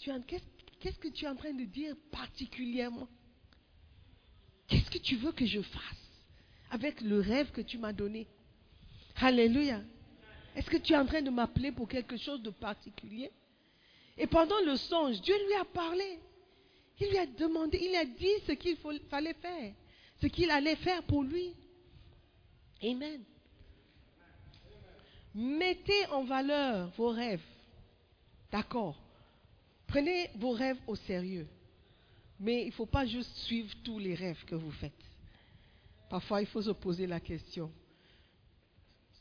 [1.09, 3.07] tu es en train de dire particulièrement?
[4.67, 5.81] Qu'est-ce que tu veux que je fasse
[6.71, 8.27] avec le rêve que tu m'as donné?
[9.17, 9.81] Alléluia.
[10.55, 13.31] Est-ce que tu es en train de m'appeler pour quelque chose de particulier?
[14.17, 16.19] Et pendant le songe, Dieu lui a parlé.
[16.99, 18.77] Il lui a demandé, il a dit ce qu'il
[19.09, 19.73] fallait faire,
[20.21, 21.53] ce qu'il allait faire pour lui.
[22.83, 23.23] Amen.
[25.33, 27.41] Mettez en valeur vos rêves.
[28.51, 29.01] D'accord.
[29.87, 31.47] Prenez vos rêves au sérieux.
[32.43, 34.91] Mais il ne faut pas juste suivre tous les rêves que vous faites.
[36.09, 37.71] Parfois, il faut se poser la question.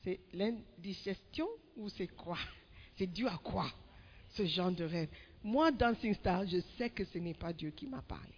[0.02, 2.38] C'est l'indigestion ou c'est quoi?
[2.98, 3.70] C'est dû à quoi
[4.30, 5.08] ce genre de rêve?
[5.44, 8.34] Moi, Dancing Star, je sais que ce n'est pas Dieu qui m'a parlé.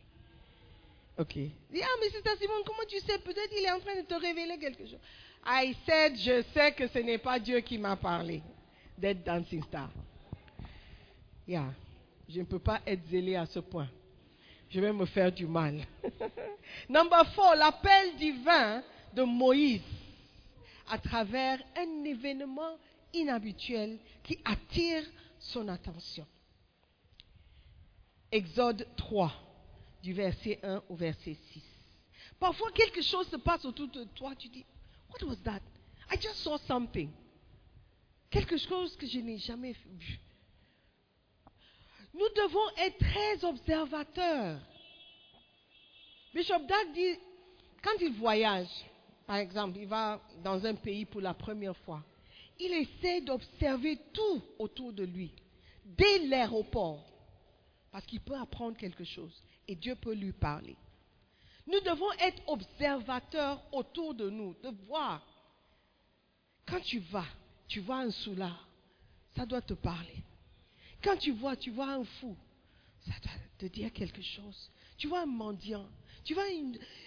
[1.16, 1.38] Ok.
[1.38, 3.18] Ah, mais c'est Simon, comment tu sais?
[3.20, 5.00] Peut-être il est en train de te révéler quelque chose.
[5.46, 8.42] I said, je sais que ce n'est pas Dieu qui m'a parlé
[8.98, 9.90] d'être Dancing Star.
[11.48, 11.72] Yeah.
[12.28, 13.88] Je ne peux pas être zélé à ce point.
[14.70, 15.86] Je vais me faire du mal.
[16.88, 18.82] Number four, l'appel divin
[19.14, 19.82] de Moïse
[20.88, 22.76] à travers un événement
[23.12, 25.04] inhabituel qui attire
[25.38, 26.26] son attention.
[28.32, 29.32] Exode 3,
[30.02, 31.62] du verset 1 au verset 6.
[32.40, 34.64] Parfois, quelque chose se passe autour de toi, tu dis,
[35.10, 35.60] What was that?
[36.10, 37.10] I just saw something.
[38.30, 40.18] Quelque chose que je n'ai jamais vu.
[42.14, 44.60] Nous devons être très observateurs.
[46.32, 47.18] Bishop Dag dit,
[47.82, 48.68] quand il voyage,
[49.26, 52.02] par exemple, il va dans un pays pour la première fois,
[52.60, 55.32] il essaie d'observer tout autour de lui,
[55.84, 57.04] dès l'aéroport,
[57.90, 60.76] parce qu'il peut apprendre quelque chose et Dieu peut lui parler.
[61.66, 65.22] Nous devons être observateurs autour de nous, de voir.
[66.66, 67.26] Quand tu vas,
[67.66, 68.68] tu vois un soulard,
[69.34, 70.22] ça doit te parler.
[71.04, 72.34] Quand tu vois, tu vois un fou,
[73.00, 74.70] ça doit te dire quelque chose.
[74.96, 75.86] Tu vois un mendiant,
[76.24, 76.46] tu vois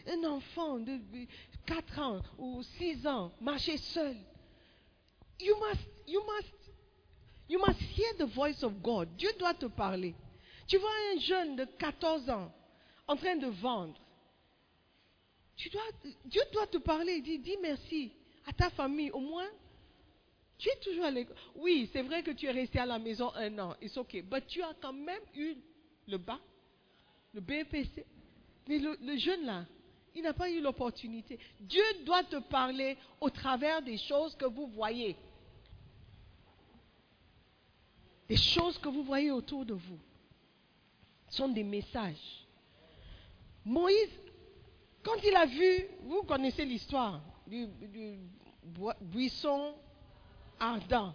[0.08, 1.00] un enfant de
[1.66, 4.16] 4 ans ou 6 ans marcher seul.
[5.40, 6.54] You must, you must,
[7.50, 9.10] you must hear the voice of God.
[9.18, 10.14] Dieu doit te parler.
[10.68, 12.54] Tu vois un jeune de 14 ans
[13.08, 14.00] en train de vendre.
[15.56, 15.82] Tu dois,
[16.26, 17.22] Dieu doit te parler.
[17.22, 18.12] Dis, dis merci
[18.46, 19.10] à ta famille.
[19.12, 19.50] Au moins,
[20.58, 21.36] tu es toujours à l'école.
[21.56, 23.76] Oui, c'est vrai que tu es resté à la maison un an.
[23.82, 24.24] It's okay.
[24.30, 25.56] Mais tu as quand même eu
[26.08, 26.40] le bas,
[27.34, 28.06] le BPC.
[28.68, 29.66] Mais le, jeune là,
[30.16, 31.40] il n'a pas eu l'opportunité.
[31.60, 35.16] Dieu doit te parler au travers des choses que vous voyez.
[38.28, 40.00] Des choses que vous voyez autour de vous
[41.30, 42.46] sont des messages.
[43.64, 44.10] Moïse,
[45.04, 47.68] quand il a vu, vous connaissez l'histoire du,
[49.02, 49.76] buisson
[50.60, 51.14] ardent.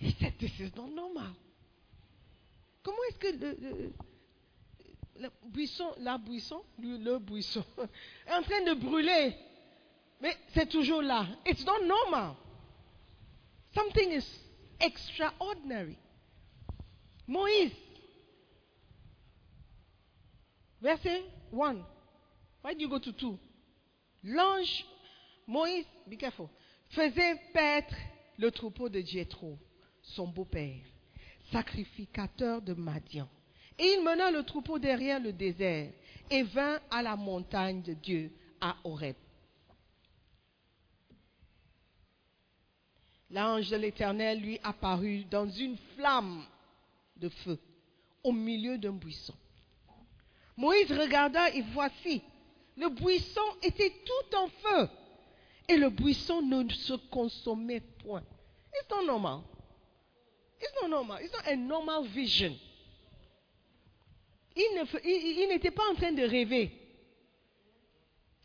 [0.00, 1.32] Il dit, this is not normal.
[2.82, 3.92] Comment est-ce que le, le-
[5.18, 7.64] le buisson, la buisson, le, le buisson,
[8.26, 9.34] est en train de brûler,
[10.20, 11.26] mais c'est toujours là.
[11.46, 12.34] It's not normal.
[13.74, 14.26] Something is
[14.78, 15.96] extraordinary.
[17.26, 17.72] Moïse,
[20.80, 21.82] verset 1.
[22.62, 23.38] Why do you go to 2?
[24.24, 24.84] L'ange,
[25.48, 26.48] Moïse, be careful,
[26.90, 27.94] faisait paître
[28.38, 29.58] le troupeau de Jéthro,
[30.02, 30.84] son beau-père,
[31.50, 33.28] sacrificateur de Madian.
[33.78, 35.90] Et il mena le troupeau derrière le désert
[36.30, 39.16] et vint à la montagne de Dieu, à Horeb.
[43.30, 46.44] L'ange de l'Éternel lui apparut dans une flamme
[47.16, 47.58] de feu
[48.22, 49.34] au milieu d'un buisson.
[50.56, 52.22] Moïse regarda et voici,
[52.76, 54.88] le buisson était tout en feu
[55.68, 58.22] et le buisson ne se consommait point.
[58.74, 59.42] It's not normal.
[60.60, 61.18] It's not normal.
[61.22, 62.54] It's not a normal vision.
[64.56, 66.70] Il n'était pas en train de rêver.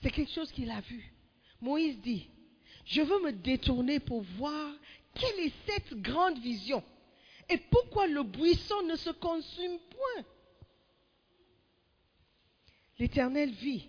[0.01, 1.13] C'est quelque chose qu'il a vu.
[1.61, 2.27] Moïse dit,
[2.85, 4.73] je veux me détourner pour voir
[5.13, 6.83] quelle est cette grande vision
[7.49, 10.25] et pourquoi le buisson ne se consume point.
[12.97, 13.87] L'Éternel vit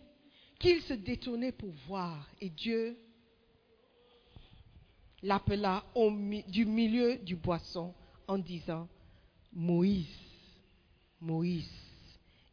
[0.58, 2.96] qu'il se détournait pour voir et Dieu
[5.22, 5.84] l'appela
[6.48, 7.94] du milieu du boisson
[8.26, 8.88] en disant,
[9.52, 10.06] Moïse,
[11.20, 11.70] Moïse.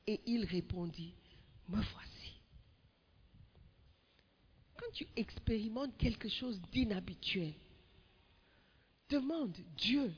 [0.07, 1.13] Et il répondit,
[1.67, 2.41] Me voici.
[4.77, 7.53] Quand tu expérimentes quelque chose d'inhabituel,
[9.09, 10.11] demande, Dieu,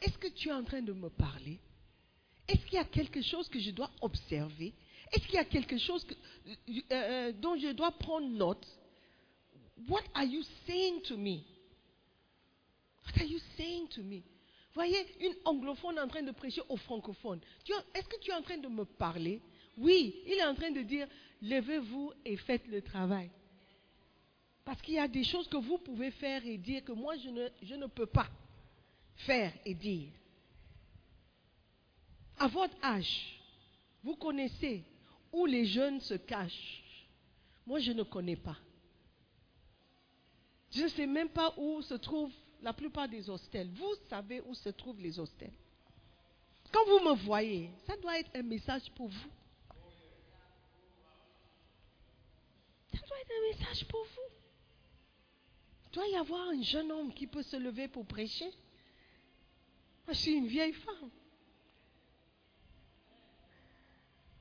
[0.00, 1.60] est-ce que tu es en train de me parler?
[2.48, 4.72] Est-ce qu'il y a quelque chose que je dois observer?
[5.12, 6.06] Est-ce qu'il y a quelque chose
[6.46, 8.66] euh, euh, dont je dois prendre note?
[9.88, 11.40] What are you saying to me?
[13.06, 14.22] What are you saying to me?
[14.74, 17.40] Voyez, une anglophone en train de prêcher aux francophones.
[17.94, 19.40] Est-ce que tu es en train de me parler?
[19.78, 21.06] Oui, il est en train de dire,
[21.40, 23.30] levez-vous et faites le travail.
[24.64, 27.28] Parce qu'il y a des choses que vous pouvez faire et dire que moi, je
[27.28, 28.28] ne, je ne peux pas
[29.14, 30.10] faire et dire.
[32.38, 33.40] À votre âge,
[34.02, 34.84] vous connaissez
[35.32, 36.82] où les jeunes se cachent.
[37.66, 38.56] Moi, je ne connais pas.
[40.70, 43.70] Je ne sais même pas où se trouvent la plupart des hostels.
[43.70, 45.52] Vous savez où se trouvent les hostels.
[46.72, 49.30] Quand vous me voyez, ça doit être un message pour vous.
[52.92, 54.34] Ça doit être un message pour vous.
[55.84, 58.50] Il doit y avoir un jeune homme qui peut se lever pour prêcher.
[60.06, 61.10] Moi, je suis une vieille femme.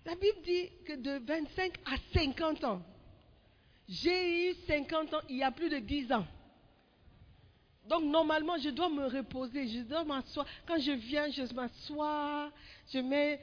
[0.05, 2.81] La Bible dit que de 25 à 50 ans,
[3.87, 6.27] j'ai eu 50 ans il y a plus de 10 ans.
[7.87, 10.45] Donc normalement, je dois me reposer, je dois m'asseoir.
[10.65, 12.51] Quand je viens, je m'assois,
[12.91, 13.39] je mets,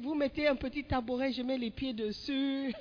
[0.00, 2.72] vous mettez un petit tabouret, je mets les pieds dessus.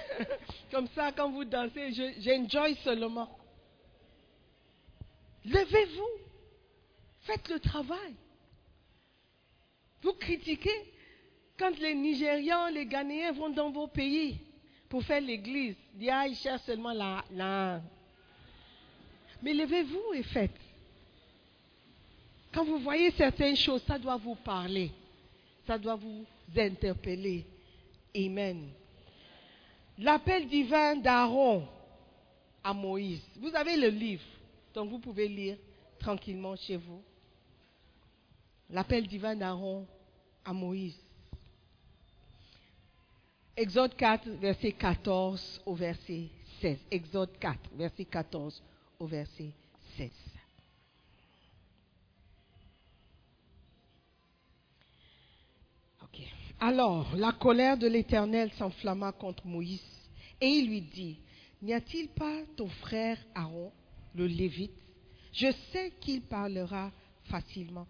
[0.70, 3.28] Comme ça, quand vous dansez, je- j'enjoy seulement.
[5.44, 6.22] Levez-vous,
[7.22, 8.14] faites le travail.
[10.02, 10.92] Vous critiquez
[11.58, 14.38] quand les Nigérians, les Ghanéens vont dans vos pays
[14.88, 15.74] pour faire l'église.
[15.98, 17.80] Ils cherchent seulement la, la.
[19.42, 20.58] Mais levez-vous et faites.
[22.52, 24.90] Quand vous voyez certaines choses, ça doit vous parler.
[25.66, 26.24] Ça doit vous
[26.56, 27.44] interpeller.
[28.16, 28.70] Amen.
[29.98, 31.66] L'appel divin d'Aaron
[32.64, 33.22] à Moïse.
[33.36, 34.24] Vous avez le livre,
[34.74, 35.56] donc vous pouvez lire
[35.98, 37.02] tranquillement chez vous.
[38.70, 39.86] L'appel divin d'Aaron
[40.44, 40.98] à Moïse.
[43.56, 46.28] Exode 4, verset 14 au verset
[46.60, 46.78] 16.
[46.90, 48.62] Exode 4, verset 14
[48.98, 49.52] au verset
[49.96, 50.10] 16.
[56.02, 56.20] Ok.
[56.60, 59.82] Alors, la colère de l'Éternel s'enflamma contre Moïse
[60.40, 61.18] et il lui dit,
[61.62, 63.72] N'y a-t-il pas ton frère Aaron,
[64.14, 64.72] le Lévite?
[65.32, 66.90] Je sais qu'il parlera
[67.24, 67.86] facilement.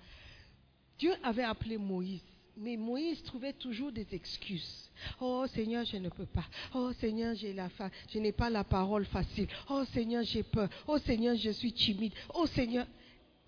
[0.99, 2.23] Dieu avait appelé Moïse,
[2.61, 4.91] mais Moïse trouvait toujours des excuses.
[5.21, 6.45] Oh Seigneur, je ne peux pas.
[6.75, 9.49] Oh Seigneur, j'ai la fa- je n'ai pas la parole facile.
[9.71, 10.69] Oh Seigneur, j'ai peur.
[10.87, 12.13] Oh Seigneur, je suis timide.
[12.35, 12.87] Oh Seigneur,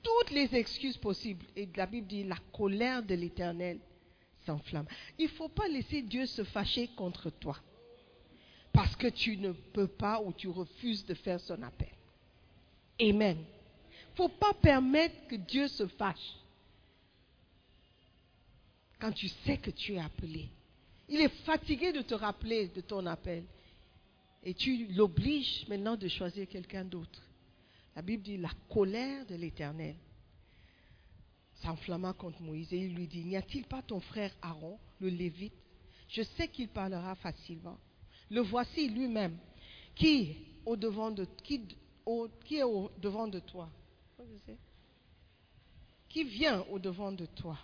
[0.03, 1.45] toutes les excuses possibles.
[1.57, 3.79] Et la Bible dit la colère de l'Éternel
[4.47, 4.87] s'enflamme.
[5.19, 7.57] Il ne faut pas laisser Dieu se fâcher contre toi
[8.73, 11.89] parce que tu ne peux pas ou tu refuses de faire son appel.
[13.01, 13.37] Amen.
[13.39, 16.35] Il ne faut pas permettre que Dieu se fâche
[19.01, 20.49] quand tu sais que tu es appelé.
[21.09, 23.45] Il est fatigué de te rappeler de ton appel.
[24.43, 27.23] Et tu l'obliges maintenant de choisir quelqu'un d'autre.
[27.97, 29.97] La Bible dit la colère de l'Éternel
[31.63, 35.53] s'enflamma contre Moïse et il lui dit, n'y a-t-il pas ton frère Aaron, le Lévite?
[36.09, 37.79] Je sais qu'il parlera facilement.
[38.31, 39.37] Le voici lui-même
[39.95, 41.61] qui, au devant de, qui,
[42.07, 43.69] au- qui est au devant de toi?
[46.09, 47.59] Qui vient au devant de toi?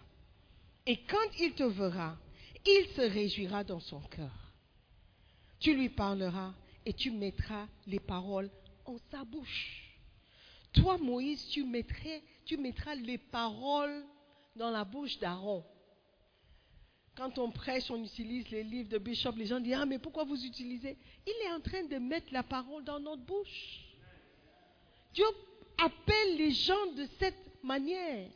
[0.86, 2.16] Et quand il te verra,
[2.64, 4.32] il se réjouira dans son cœur.
[5.58, 6.52] Tu lui parleras
[6.84, 8.50] et tu mettras les paroles
[8.84, 9.82] en sa bouche.
[10.72, 14.04] Toi, Moïse, tu, mettras les paroles
[14.54, 15.64] dans la bouche d'Aaron.
[17.16, 20.24] Quand on prêche, on utilise les livres de Bishop, les gens disent, ah, mais pourquoi
[20.24, 20.98] vous utilisez?
[21.26, 23.80] Il est en train de mettre la parole dans notre bouche.
[25.14, 25.24] Dieu
[25.78, 28.28] appelle les gens de cette manière.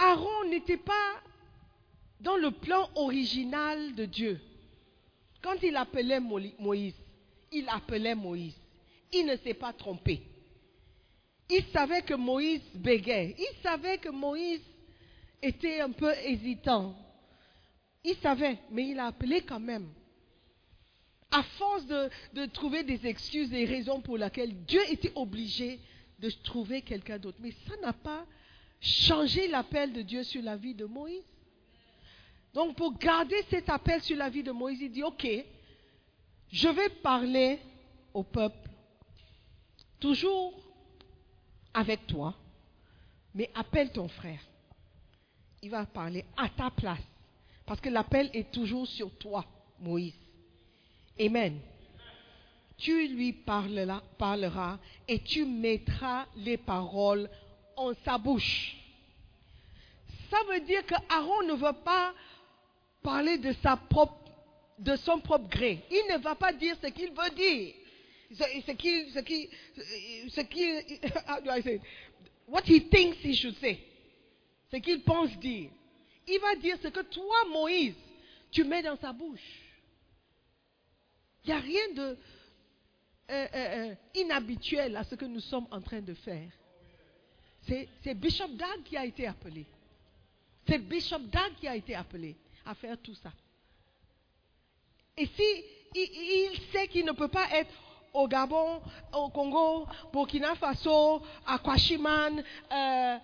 [0.00, 1.20] Aaron n'était pas
[2.20, 4.40] dans le plan original de Dieu.
[5.42, 6.94] Quand il appelait Mo- Moïse,
[7.52, 8.56] il appelait Moïse.
[9.12, 10.22] Il ne s'est pas trompé.
[11.48, 13.34] Il savait que Moïse bégait.
[13.38, 14.62] Il savait que Moïse
[15.42, 16.94] était un peu hésitant.
[18.04, 19.88] Il savait, mais il a appelé quand même.
[21.30, 25.78] À force de, de trouver des excuses et raisons pour lesquelles Dieu était obligé
[26.18, 27.38] de trouver quelqu'un d'autre.
[27.40, 28.24] Mais ça n'a pas
[28.80, 31.24] changé l'appel de Dieu sur la vie de Moïse.
[32.54, 35.26] Donc pour garder cet appel sur la vie de Moïse, il dit, OK,
[36.50, 37.60] je vais parler
[38.12, 38.68] au peuple,
[40.00, 40.52] toujours
[41.72, 42.34] avec toi,
[43.34, 44.40] mais appelle ton frère.
[45.62, 46.98] Il va parler à ta place.
[47.66, 49.44] Parce que l'appel est toujours sur toi,
[49.78, 50.18] Moïse.
[51.20, 51.60] Amen.
[52.78, 57.28] Tu lui parleras, parleras et tu mettras les paroles
[57.76, 58.76] en sa bouche.
[60.30, 62.14] Ça veut dire que Aaron ne veut pas
[63.02, 63.52] parler de,
[64.96, 65.84] son propre gré.
[65.90, 67.74] Il ne va pas dire ce qu'il veut dire.
[68.32, 69.48] Ce, qu'il, ce qu'il,
[70.30, 70.40] ce
[71.28, 71.80] how do I say?
[72.46, 73.80] What he thinks he should say.
[74.70, 75.70] Ce qu'il pense dire.
[76.28, 77.94] Il va dire ce que toi, Moïse,
[78.52, 79.40] tu mets dans sa bouche.
[81.44, 82.16] Il n'y a rien de euh,
[83.30, 86.50] euh, euh, inhabituel à ce que nous sommes en train de faire.
[87.66, 89.64] C'est, Bishop Dag qui a été appelé.
[90.66, 92.36] C'est Bishop Dag qui a été appelé
[92.66, 93.32] à faire tout ça.
[95.16, 97.72] Et si il, sait qu'il ne peut pas être
[98.12, 98.80] au Gabon,
[99.12, 102.42] au Congo, Burkina Faso, à Kwashiman,
[102.72, 103.18] euh,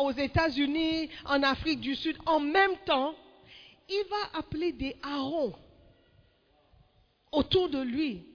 [0.00, 3.14] aux États-Unis, en Afrique du Sud, en même temps,
[3.88, 5.54] il va appeler des Aaron
[7.30, 8.26] autour de lui.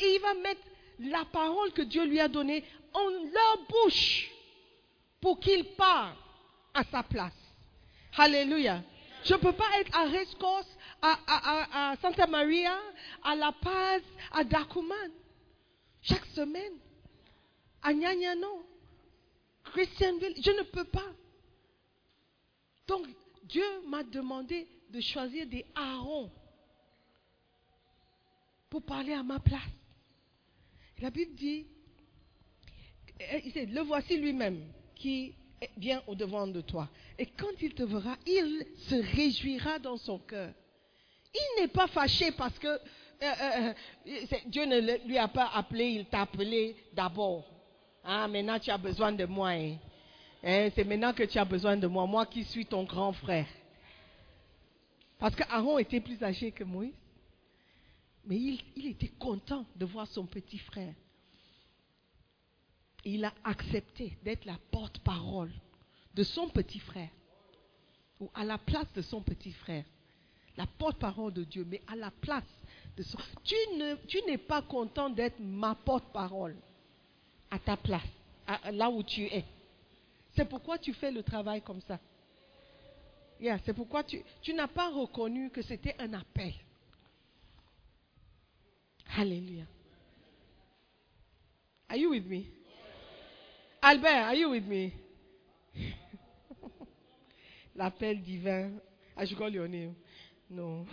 [0.00, 0.62] Et il va mettre
[1.00, 4.30] la parole que Dieu lui a donnée en leur bouche
[5.26, 6.14] pour qu'il parle
[6.72, 7.34] à sa place.
[8.16, 8.84] Alléluia.
[9.24, 10.64] Je ne peux pas être à Rescos,
[11.02, 12.78] à, Santa Maria,
[13.24, 15.10] à La Paz, à Dakuman,
[16.00, 16.74] chaque semaine,
[17.82, 18.68] à Nyanyano,
[19.64, 20.34] Christianville.
[20.40, 21.10] Je ne peux pas.
[22.86, 23.08] Donc,
[23.42, 26.30] Dieu m'a demandé de choisir des Aaron
[28.70, 29.74] pour parler à ma place.
[31.00, 31.66] La Bible dit,
[33.22, 34.62] euh, le voici lui-même
[34.96, 35.34] qui
[35.76, 36.88] vient au devant de toi.
[37.18, 40.52] Et quand il te verra, il se réjouira dans son cœur.
[41.34, 42.78] Il n'est pas fâché parce que euh,
[43.22, 43.72] euh,
[44.08, 47.44] euh, Dieu ne lui a pas appelé, il t'a appelé d'abord.
[48.04, 49.50] Ah, maintenant tu as besoin de moi.
[49.50, 49.76] hein.
[50.42, 53.46] Hein, c'est maintenant que tu as besoin de moi, moi qui suis ton grand frère.
[55.18, 56.92] Parce qu'Aaron était plus âgé que Moïse.
[58.26, 60.92] Mais il était content de voir son petit frère.
[63.08, 65.52] Il a accepté d'être la porte-parole
[66.12, 67.08] de son petit frère.
[68.18, 69.84] Ou à la place de son petit frère.
[70.56, 72.42] La porte-parole de Dieu, mais à la place
[72.96, 73.16] de son...
[73.44, 76.56] Tu ne- tu n'es pas content d'être ma porte-parole
[77.50, 78.02] à ta place,
[78.72, 79.44] là où tu es.
[80.34, 82.00] C'est pourquoi tu fais le travail comme ça.
[83.38, 86.54] C'est pourquoi tu, tu n'as pas reconnu que c'était un appel.
[89.16, 89.64] Alléluia.
[91.88, 92.55] Are you with me?
[93.88, 94.92] Albert, are you with me?
[97.76, 98.72] L'appel divin.
[99.16, 99.90] Ah, je crois Léonie.
[100.50, 100.84] Non.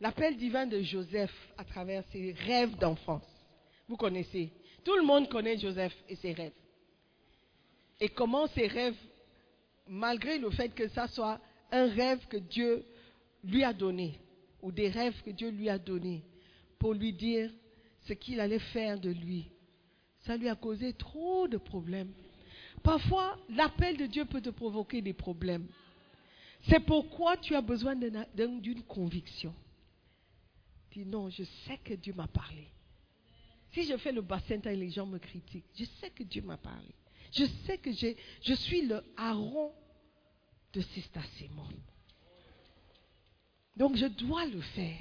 [0.00, 3.26] L'appel divin de Joseph à travers ses rêves d'enfance.
[3.88, 4.52] Vous connaissez.
[4.84, 6.52] Tout le monde connaît Joseph et ses rêves.
[7.98, 8.94] Et comment ses rêves,
[9.88, 11.40] malgré le fait que ça soit
[11.72, 12.84] un rêve que Dieu
[13.42, 14.20] lui a donné,
[14.62, 16.22] ou des rêves que Dieu lui a donnés,
[16.78, 17.50] pour lui dire
[18.06, 19.50] ce qu'il allait faire de lui,
[20.20, 22.12] ça lui a causé trop de problèmes.
[22.82, 25.66] Parfois, l'appel de Dieu peut te provoquer des problèmes.
[26.68, 29.54] C'est pourquoi tu as besoin d'un- d'un- d'une conviction.
[30.92, 32.68] Dis non, je sais que Dieu m'a parlé.
[33.72, 36.56] Si je fais le bassin et les gens me critiquent, je sais que Dieu m'a
[36.56, 36.94] parlé.
[37.32, 39.72] Je sais que je suis le Aaron
[40.72, 41.68] de Sista Simon.
[43.76, 44.98] Donc je dois le faire.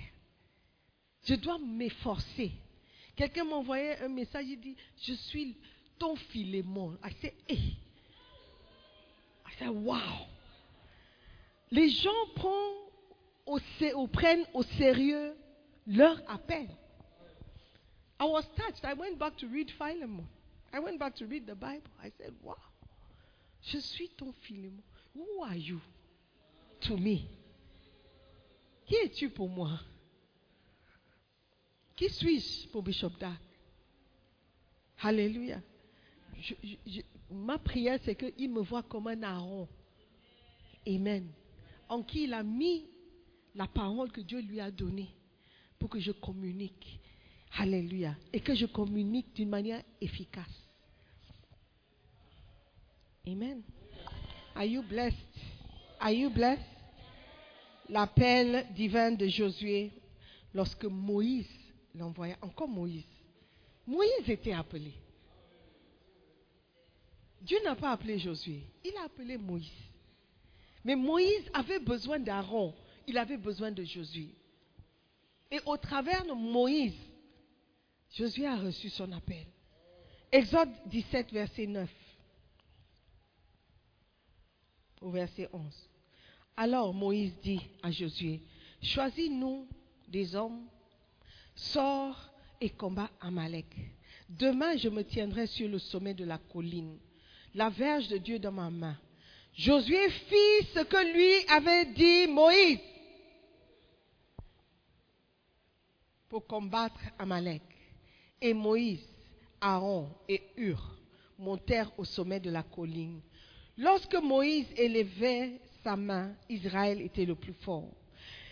[1.24, 2.52] Je dois m'efforcer.
[3.20, 5.58] Quelqu'un m'a envoyé un message, il dit, je suis
[5.98, 6.98] ton Philémon.
[7.04, 7.76] I said, hey.
[9.46, 10.26] I said, wow.
[11.70, 12.10] Les gens
[14.14, 15.36] prennent au sérieux
[15.86, 16.70] leur appel.
[18.22, 18.86] I was touched.
[18.86, 20.26] I went back to read Philemon.
[20.72, 21.92] I went back to read the Bible.
[22.02, 22.56] I said, wow.
[23.64, 24.82] Je suis ton Philémon.
[25.14, 25.82] Who are you
[26.88, 27.28] to me?
[28.88, 29.78] Qui es-tu pour moi?
[32.00, 33.42] Qui suis-je pour Bishop Dark?
[35.02, 35.60] Alléluia.
[37.30, 39.68] Ma prière, c'est qu'il me voit comme un Aaron.
[40.88, 41.28] Amen.
[41.90, 42.86] En qui il a mis
[43.54, 45.10] la parole que Dieu lui a donnée
[45.78, 47.02] pour que je communique.
[47.58, 48.16] Alléluia.
[48.32, 50.70] Et que je communique d'une manière efficace.
[53.28, 53.62] Amen.
[54.56, 55.18] Are you blessed?
[56.00, 56.64] Are you blessed?
[57.90, 59.92] L'appel divin de Josué
[60.54, 61.59] lorsque Moïse
[61.96, 62.38] l'envoya.
[62.42, 63.06] Encore Moïse.
[63.86, 64.94] Moïse était appelé.
[67.42, 68.64] Dieu n'a pas appelé Josué.
[68.84, 69.72] Il a appelé Moïse.
[70.84, 72.74] Mais Moïse avait besoin d'Aaron.
[73.08, 74.30] Il avait besoin de Josué.
[75.52, 76.98] Et au travers de Moïse,
[78.12, 79.46] Josué a reçu son appel.
[80.32, 81.90] Exode 17, verset 9
[85.02, 85.90] au verset 11.
[86.58, 88.42] Alors Moïse dit à Josué,
[88.82, 89.68] choisis-nous
[90.08, 90.68] des hommes,
[91.60, 92.32] sors
[92.62, 93.66] et combat Amalek.
[94.30, 96.98] Demain, je me tiendrai sur le sommet de la colline,
[97.54, 98.98] la verge de Dieu dans ma main.
[99.54, 102.80] Josué fit ce que lui avait dit Moïse
[106.30, 107.64] pour combattre Amalek.
[108.42, 109.06] Et Moïse,
[109.60, 110.96] Aaron et Hur
[111.38, 113.20] montèrent au sommet de la colline.
[113.78, 117.92] Lorsque Moïse élevait sa main, Israël était le plus fort.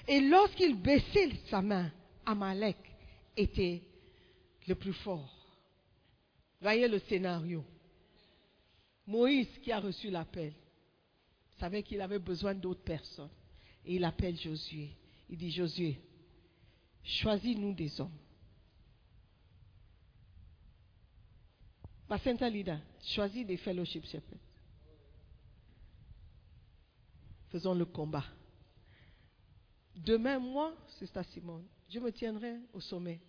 [0.08, 1.92] Et lorsqu'il baissait sa main,
[2.26, 2.87] Amalek
[3.38, 3.82] était
[4.68, 5.34] le plus fort.
[6.60, 7.64] Voyez le scénario.
[9.06, 10.54] Moïse, qui a reçu l'appel,
[11.60, 13.30] savait qu'il avait besoin d'autres personnes.
[13.86, 14.92] Et il appelle Josué.
[15.30, 16.02] Il dit, Josué,
[17.04, 18.18] choisis-nous des hommes.
[22.08, 24.40] Bacenta Lida, choisis des fellowship shepherds.
[27.50, 28.26] Faisons le combat.
[29.96, 33.20] Demain, moi, c'est ça Simone, je me tiendrai au sommet.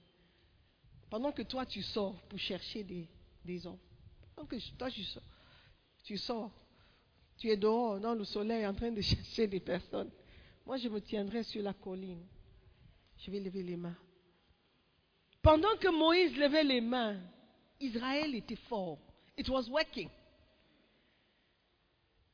[1.11, 3.09] Pendant que toi, tu sors pour chercher des,
[3.45, 3.79] des hommes.
[4.35, 4.89] Pendant que toi,
[6.05, 6.53] tu sors,
[7.39, 10.11] tu es dehors, dans le soleil, en train de chercher des personnes.
[10.67, 12.25] Moi, je me tiendrai sur la colline.
[13.17, 13.97] Je vais lever les mains.
[15.41, 17.19] Pendant que Moïse levait les mains,
[17.81, 18.99] Israël était fort.
[19.37, 20.11] It was working.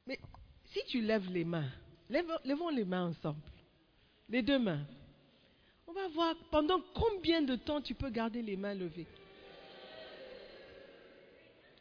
[0.07, 0.19] Mais
[0.65, 1.71] si tu lèves les mains,
[2.11, 3.41] levons les mains ensemble.
[4.29, 4.85] Les deux mains.
[5.87, 9.07] On va voir pendant combien de temps tu peux garder les mains levées.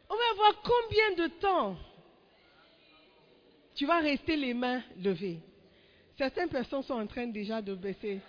[0.09, 1.77] On va voir combien de temps
[3.75, 5.39] tu vas rester les mains levées.
[6.17, 8.19] Certaines personnes sont en train déjà de baisser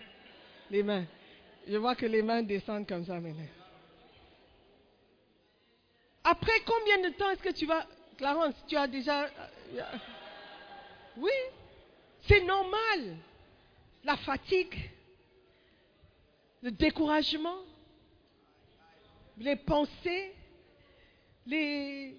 [0.70, 1.04] les mains.
[1.68, 3.44] Je vois que les mains descendent comme ça maintenant.
[6.22, 7.86] Après combien de temps est-ce que tu vas...
[8.16, 9.28] Clarence, tu as déjà...
[11.16, 11.32] Oui,
[12.26, 13.16] c'est normal.
[14.04, 14.90] La fatigue,
[16.64, 17.58] le découragement,
[19.36, 20.32] les pensées,
[21.46, 22.16] les,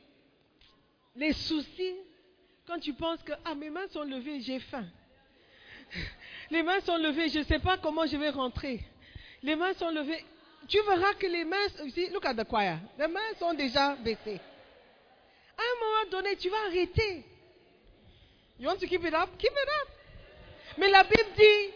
[1.16, 1.96] les soucis.
[2.68, 4.86] Quand tu penses que ah, mes mains sont levées, j'ai faim.
[6.52, 8.84] Les mains sont levées, je ne sais pas comment je vais rentrer.
[9.44, 10.24] Les mains sont levées.
[10.68, 11.68] Tu verras que les mains,
[12.12, 14.40] look at the choir, les mains sont déjà baissées.
[15.58, 17.24] À un moment donné, tu vas arrêter.
[18.60, 19.30] You want to keep it up?
[19.38, 19.90] Keep it up.
[20.78, 21.74] Mais la Bible dit,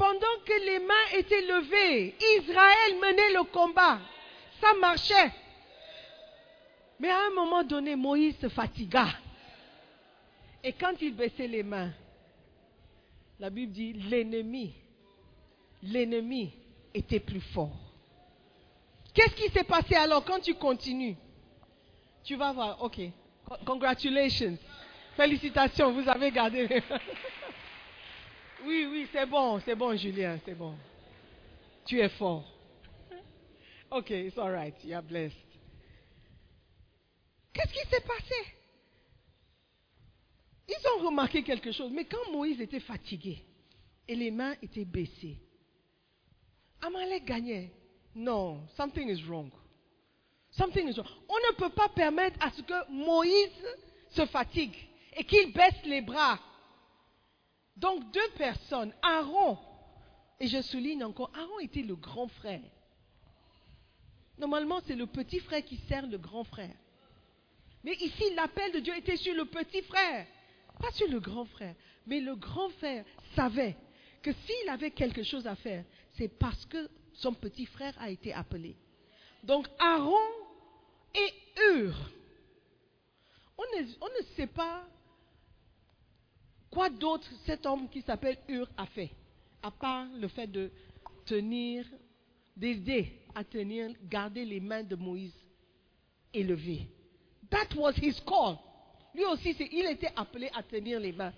[0.00, 3.98] pendant que les mains étaient levées, Israël menait le combat.
[4.58, 5.30] Ça marchait.
[6.98, 9.08] Mais à un moment donné, Moïse se fatigua.
[10.64, 11.90] Et quand il baissait les mains,
[13.38, 14.72] la Bible dit, l'ennemi,
[15.82, 16.54] l'ennemi
[16.94, 17.76] était plus fort.
[19.12, 21.16] Qu'est-ce qui s'est passé alors quand tu continues?
[22.24, 23.02] Tu vas voir, ok,
[23.66, 24.56] congratulations,
[25.14, 26.82] félicitations, vous avez gardé.
[28.64, 30.74] oui, oui, c'est bon, c'est bon, Julien, c'est bon.
[31.86, 32.44] Tu es fort.
[33.90, 35.34] Ok, it's all right, you are blessed.
[37.52, 38.34] Qu'est-ce qui s'est passé?
[40.68, 43.44] Ils ont remarqué quelque chose, mais quand Moïse était fatigué
[44.06, 45.38] et les mains étaient baissées,
[46.80, 47.72] Amalek gagnait.
[48.14, 49.50] Non, something is wrong.
[50.52, 51.08] Something is wrong.
[51.28, 53.66] On ne peut pas permettre à ce que Moïse
[54.10, 54.76] se fatigue
[55.16, 56.38] et qu'il baisse les bras.
[57.80, 59.58] Donc deux personnes, Aaron,
[60.38, 62.60] et je souligne encore, Aaron était le grand frère.
[64.38, 66.74] Normalement, c'est le petit frère qui sert le grand frère.
[67.82, 70.26] Mais ici, l'appel de Dieu était sur le petit frère,
[70.78, 71.74] pas sur le grand frère.
[72.06, 73.04] Mais le grand frère
[73.34, 73.76] savait
[74.22, 75.84] que s'il avait quelque chose à faire,
[76.18, 78.76] c'est parce que son petit frère a été appelé.
[79.44, 80.28] Donc Aaron
[81.14, 81.94] et Hur.
[83.56, 84.86] On ne, on ne sait pas
[86.70, 89.10] quoi d'autre cet homme qui s'appelle Hur a fait,
[89.62, 90.70] à part le fait de
[91.26, 91.84] tenir,
[92.56, 95.34] d'aider à tenir, garder les mains de Moïse
[96.32, 96.88] élevées?
[97.50, 98.58] That was his call.
[99.14, 101.32] Lui aussi, il était appelé à tenir les mains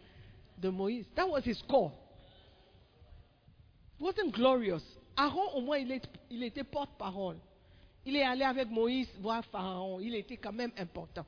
[0.58, 1.06] de Moïse.
[1.14, 1.92] That was his call.
[3.98, 4.82] It wasn't glorious.
[5.16, 7.36] Aaron, au moins, il, il était porte-parole.
[8.04, 10.00] Il est allé avec Moïse voir Pharaon.
[10.00, 11.24] Il était quand même important.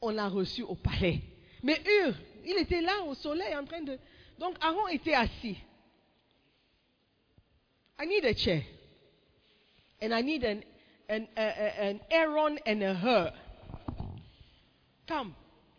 [0.00, 1.20] On l'a reçu au palais.
[1.62, 2.14] Mais Hur,
[2.48, 3.98] il était là au soleil en train de.
[4.38, 5.58] Donc Aaron était assis.
[8.00, 8.62] I need a chair.
[10.00, 10.62] And I need an,
[11.10, 13.32] an, Aaron and a her.
[15.06, 15.34] Come,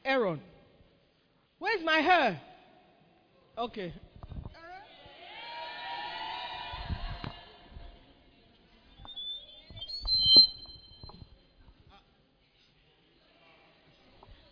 [0.06, 0.42] Aaron.
[1.58, 2.40] Where's my her?
[3.58, 3.94] Okay.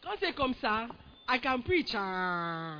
[0.01, 0.88] Quand c'est comme ça,
[1.28, 1.93] I can preach.
[1.93, 2.78] Ah.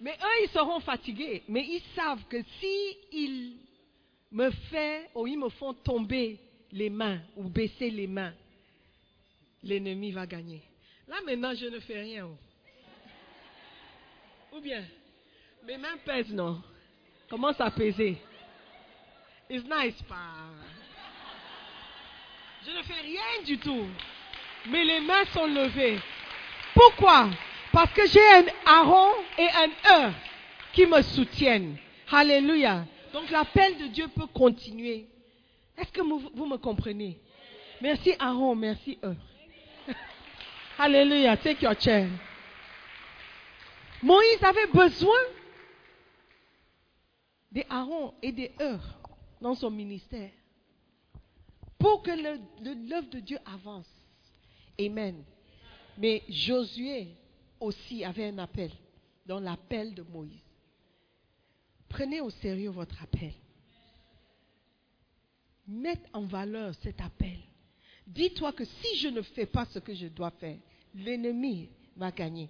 [0.00, 1.42] Mais eux, ils seront fatigués.
[1.48, 3.56] Mais ils savent que si ils
[4.30, 6.38] me font tomber
[6.70, 8.34] les mains ou baisser les mains,
[9.62, 10.62] l'ennemi va gagner.
[11.08, 12.28] Là maintenant, je ne fais rien.
[14.52, 14.84] Ou bien,
[15.64, 16.62] mes mains pèsent, non?
[17.28, 18.18] Commence à peser.
[19.50, 20.50] It's nice, pas.
[22.64, 23.86] Je ne fais rien du tout.
[24.70, 25.98] Mais les mains sont levées.
[26.74, 27.30] Pourquoi?
[27.72, 30.12] Parce que j'ai un Aaron et un E
[30.72, 31.76] qui me soutiennent.
[32.10, 32.84] Alléluia.
[33.12, 35.06] Donc l'appel de Dieu peut continuer.
[35.76, 37.20] Est-ce que vous, me comprenez?
[37.80, 39.14] Merci Aaron, merci E.
[40.78, 41.36] Alléluia.
[41.36, 42.08] Take your chair.
[44.02, 45.18] Moïse avait besoin
[47.50, 48.98] des Aaron et des heures
[49.40, 50.30] dans son ministère
[51.78, 53.97] pour que l'œuvre de Dieu avance.
[54.80, 55.24] Amen.
[55.96, 57.08] Mais Josué
[57.60, 58.70] aussi avait un appel,
[59.26, 60.42] dans l'appel de Moïse.
[61.88, 63.32] Prenez au sérieux votre appel.
[65.66, 67.38] Mettez en valeur cet appel.
[68.06, 70.56] Dis-toi que si je ne fais pas ce que je dois faire,
[70.94, 72.48] l'ennemi va gagner.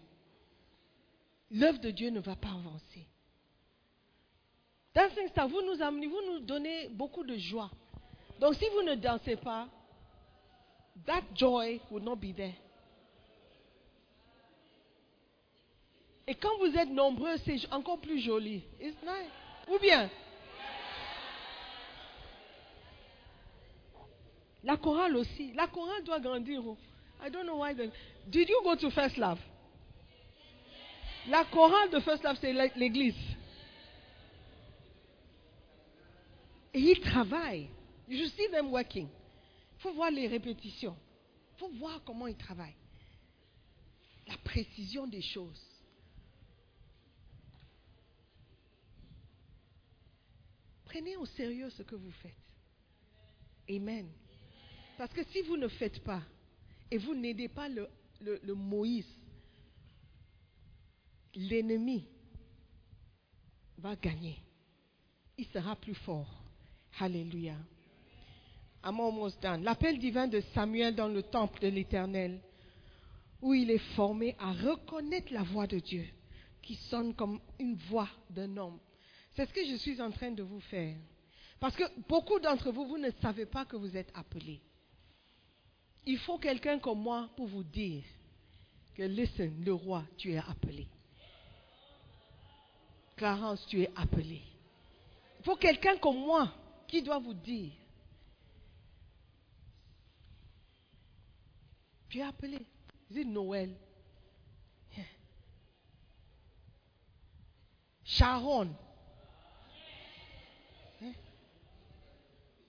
[1.50, 3.06] L'œuvre de Dieu ne va pas avancer.
[4.94, 7.70] Dans ce instant, vous nous amenez, vous nous donnez beaucoup de joie.
[8.40, 9.68] Donc si vous ne dansez pas,
[11.06, 12.54] that joy will not be there.
[16.26, 18.62] Et quand vous êtes nombreux, c'est encore plus joli.
[18.80, 19.30] It's nice.
[19.70, 20.10] Ou bien
[24.64, 25.52] La chorale aussi.
[25.54, 26.60] La chorale doit grandir.
[26.66, 26.76] oh.
[27.24, 27.74] I don't know why.
[27.74, 27.90] the-
[28.28, 29.38] Did you go to First Love?
[31.28, 33.14] La chorale de First Love, c'est l'é- l'église.
[36.74, 37.68] Et ils travaillent.
[38.08, 39.08] You see them working.
[39.78, 40.96] Il faut voir les répétitions.
[41.54, 42.74] Il faut voir comment ils travaillent.
[44.26, 45.62] La précision des choses.
[50.84, 52.34] Prenez au sérieux ce que vous faites.
[53.70, 54.08] Amen.
[54.96, 56.22] Parce que si vous ne faites pas
[56.90, 57.88] et vous n'aidez pas le,
[58.20, 59.06] le- le Moïse,
[61.34, 62.08] l'ennemi
[63.76, 64.42] va gagner.
[65.36, 66.42] Il sera plus fort.
[66.98, 67.54] Alléluia.
[68.82, 72.40] L'appel divin de Samuel dans le temple de l'Éternel,
[73.40, 76.06] où il est formé à reconnaître la voix de Dieu,
[76.62, 78.78] qui sonne comme une voix d'un homme.
[79.34, 80.96] C'est ce que je suis en train de vous faire.
[81.60, 84.60] Parce que beaucoup d'entre vous, vous ne savez pas que vous êtes appelés.
[86.06, 88.02] Il faut quelqu'un comme moi pour vous dire
[88.94, 90.88] que, listen, le roi, tu es appelé.
[93.16, 94.40] Clarence, tu es appelé.
[95.40, 96.52] Il faut quelqu'un comme moi
[96.86, 97.72] qui doit vous dire,
[102.08, 102.66] tu es appelé.
[103.10, 103.74] C'est Noël?
[108.04, 108.74] Sharon.
[111.02, 111.12] Hein?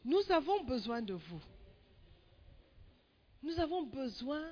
[0.03, 1.41] Nous avons besoin de vous.
[3.41, 4.43] Nous avons besoin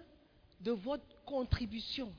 [0.61, 2.13] de votre contribution.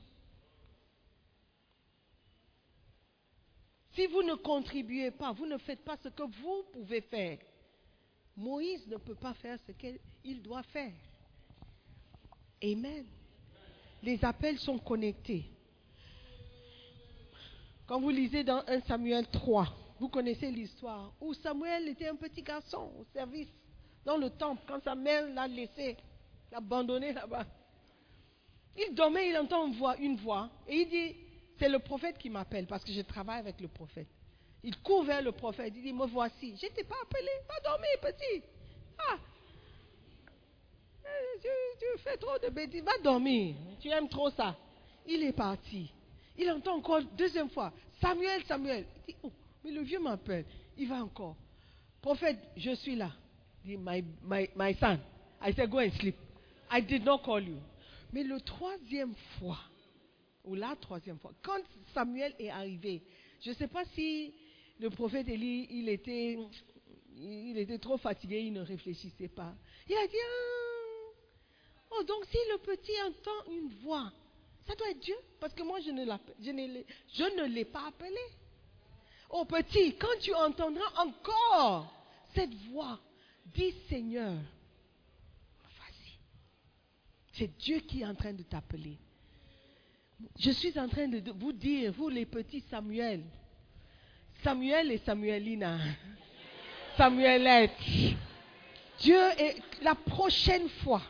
[3.93, 7.39] Si vous ne contribuez pas, vous ne faites pas ce que vous pouvez faire,
[8.37, 10.93] Moïse ne peut pas faire ce qu'il doit faire.
[12.63, 13.05] Amen.
[14.03, 15.45] Les appels sont connectés.
[17.87, 19.67] Quand vous lisez dans 1 Samuel 3,
[19.99, 23.49] vous connaissez l'histoire où Samuel était un petit garçon au service
[24.05, 25.97] dans le temple quand sa mère l'a laissé,
[26.51, 27.45] l'a abandonné là-bas.
[28.77, 29.67] Il dormait, il entend
[29.99, 31.15] une voix, et il dit,
[31.57, 34.07] c'est le prophète qui m'appelle parce que je travaille avec le prophète.
[34.63, 36.55] Il court vers le prophète, il dit, me voici.
[36.57, 38.43] Je ne t'ai pas appelé, va dormir petit.
[38.99, 39.17] Ah,
[41.41, 41.47] tu,
[41.79, 43.55] tu fais trop de bêtises, va dormir.
[43.79, 44.55] Tu aimes trop ça.
[45.07, 45.91] Il est parti.
[46.37, 48.85] Il entend encore deuxième fois, Samuel, Samuel.
[49.07, 49.31] Il dit, oh,
[49.63, 50.45] mais le vieux m'appelle.
[50.77, 51.35] Il va encore.
[52.01, 53.11] Prophète, je suis là.
[53.65, 54.99] Il dit, my, my, my son,
[55.41, 56.15] I said, go and sleep.
[56.71, 57.57] I did not call you.
[58.13, 59.59] Mais le troisième fois,
[60.43, 61.61] ou la troisième fois, quand
[61.93, 63.03] Samuel est arrivé,
[63.41, 64.33] je ne sais pas si
[64.79, 66.37] le prophète Élie, il était,
[67.17, 69.53] il était trop fatigué, il ne réfléchissait pas.
[69.87, 70.78] Il a dit, ah,
[71.91, 74.11] oh, donc si le petit entend une voix,
[74.67, 78.15] ça doit être Dieu, parce que moi je ne, l'ai- pas appelé.
[79.31, 81.91] Oh petit, quand tu entendras encore
[82.33, 82.99] cette voix,
[83.45, 86.17] dis Seigneur, vas-y.
[87.33, 88.97] C'est Dieu qui est en train de t'appeler.
[90.37, 93.23] Je suis en train de vous dire, vous les petits Samuel,
[94.43, 95.77] Samuel et Samuelina,
[96.97, 97.71] Samuelette,
[98.99, 101.01] Dieu est la prochaine fois.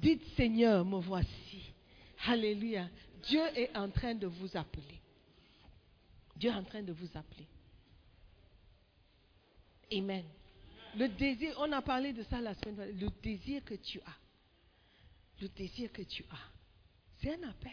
[0.00, 1.72] Dites Seigneur, me voici.
[2.26, 2.88] Alléluia.
[3.24, 5.00] Dieu est en train de vous appeler.
[6.36, 7.46] Dieu est en train de vous appeler.
[9.92, 10.24] Amen.
[10.96, 14.16] Le désir, on a parlé de ça la semaine dernière, le désir que tu as.
[15.40, 16.52] Le désir que tu as.
[17.20, 17.72] C'est un appel.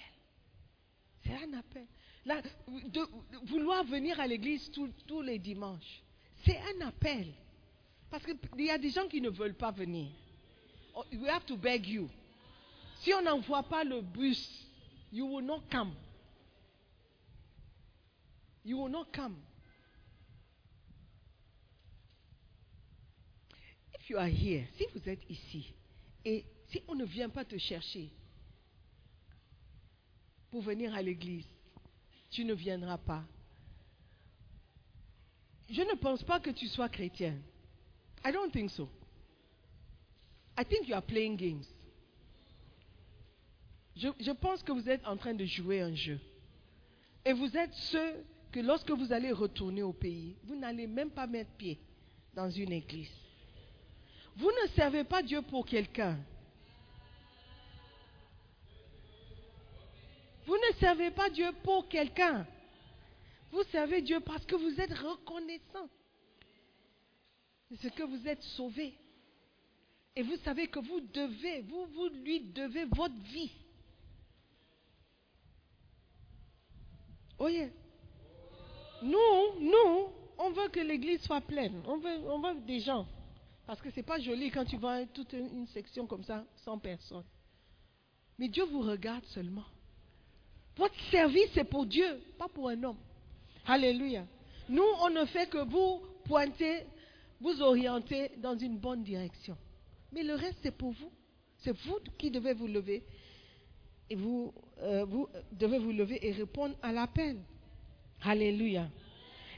[1.23, 1.86] C'est un appel.
[3.43, 6.01] Vouloir venir à l'église tous les dimanches,
[6.43, 7.32] c'est un appel.
[8.09, 10.11] Parce qu'il y a des gens qui ne veulent pas venir.
[10.95, 12.09] Oh, We have to beg you.
[13.01, 14.65] Si on n'envoie pas le bus,
[15.11, 15.93] you will not come.
[18.63, 19.35] You will not come.
[23.99, 25.73] If you are here, si vous êtes ici,
[26.23, 28.09] et si on ne vient pas te chercher
[30.49, 31.45] pour venir à l'église,
[32.31, 33.23] tu ne viendras pas.
[35.69, 37.35] Je ne pense pas que tu sois chrétien.
[38.23, 38.89] I don't think so.
[40.58, 41.66] I think you are playing games.
[43.95, 46.20] Je, je pense que vous êtes en train de jouer un jeu.
[47.26, 51.28] Et vous êtes ceux que lorsque vous allez retourner au pays, vous n'allez même pas
[51.28, 51.80] mettre pied
[52.34, 53.12] dans une église.
[54.38, 56.18] Vous ne servez pas Dieu pour quelqu'un.
[60.45, 62.45] Vous ne servez pas Dieu pour quelqu'un.
[63.51, 65.89] Vous servez Dieu parce que vous êtes reconnaissant
[67.72, 68.93] de ce que vous êtes sauvé.
[70.16, 73.51] Et vous savez que vous devez, vous, vous lui devez votre vie.
[77.38, 77.72] Voyez,
[79.01, 80.07] nous, nous,
[80.38, 81.82] on veut que l'église soit pleine.
[81.86, 83.05] On veut, on veut des gens.
[83.68, 86.78] Parce que c'est pas joli quand tu vois toute une, une section comme ça, sans
[86.78, 87.26] personne.
[88.38, 89.66] Mais Dieu vous regarde seulement.
[90.78, 92.97] Votre service, c'est pour Dieu, pas pour un homme.
[93.66, 94.26] Alléluia.
[94.70, 96.86] Nous, on ne fait que vous pointer,
[97.39, 99.57] vous orienter dans une bonne direction.
[100.16, 101.11] Mais le reste, c'est pour vous.
[101.57, 103.03] C'est vous qui devez vous lever.
[104.09, 107.38] Et vous, euh, vous devez vous lever et répondre à l'appel.
[108.22, 108.88] Alléluia.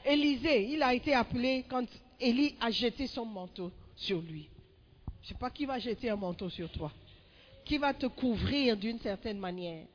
[0.04, 1.86] Élisée, il a été appelé quand
[2.18, 4.48] Élie a jeté son manteau sur lui.
[5.22, 6.92] Je ne sais pas qui va jeter un manteau sur toi.
[7.64, 9.86] Qui va te couvrir d'une certaine manière.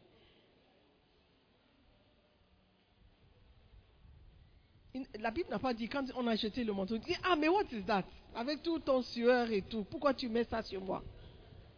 [5.19, 7.47] La Bible n'a pas dit quand on a jeté le manteau, il dit, ah mais
[7.47, 8.03] what is that?
[8.35, 11.03] Avec tout ton sueur et tout, pourquoi tu mets ça sur moi?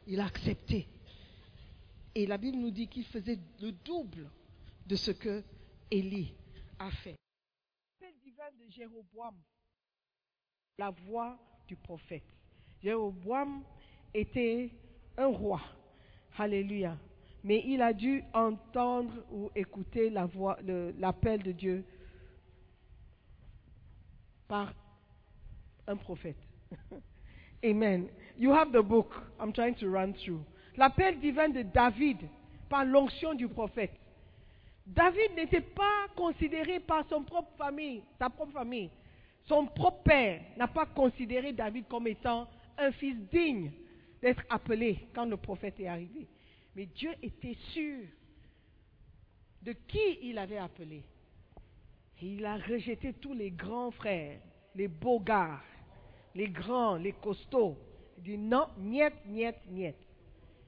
[0.05, 0.87] Il a accepté.
[2.13, 4.29] Et la Bible nous dit qu'il faisait le double
[4.85, 5.43] de ce que
[5.89, 6.33] Élie
[6.79, 7.15] a fait.
[8.01, 9.35] L'appel divin de Jéroboam,
[10.77, 11.37] la voix
[11.67, 12.23] du prophète.
[12.81, 13.63] Jéroboam
[14.13, 14.71] était
[15.17, 15.61] un roi.
[16.37, 16.97] Alléluia.
[17.43, 21.85] Mais il a dû entendre ou écouter l'appel de Dieu
[24.47, 24.73] par
[25.87, 26.37] un prophète.
[27.63, 28.09] Amen.
[28.37, 29.13] You have the book.
[29.39, 30.41] I'm trying to run through.
[30.77, 32.17] L'appel divin de David
[32.69, 33.91] par l'onction du prophète.
[34.85, 38.91] David n'était pas considéré par son propre famille, sa propre famille.
[39.47, 43.71] Son propre père n'a pas considéré David comme étant un fils digne
[44.21, 46.27] d'être appelé quand le prophète est arrivé.
[46.75, 48.05] Mais Dieu était sûr
[49.61, 51.03] de qui il avait appelé.
[52.21, 54.39] Il a rejeté tous les grands frères,
[54.73, 55.61] les beaux gars,
[56.33, 57.77] les grands, les costauds.
[58.17, 59.95] Il dit non, niet, niet, niet.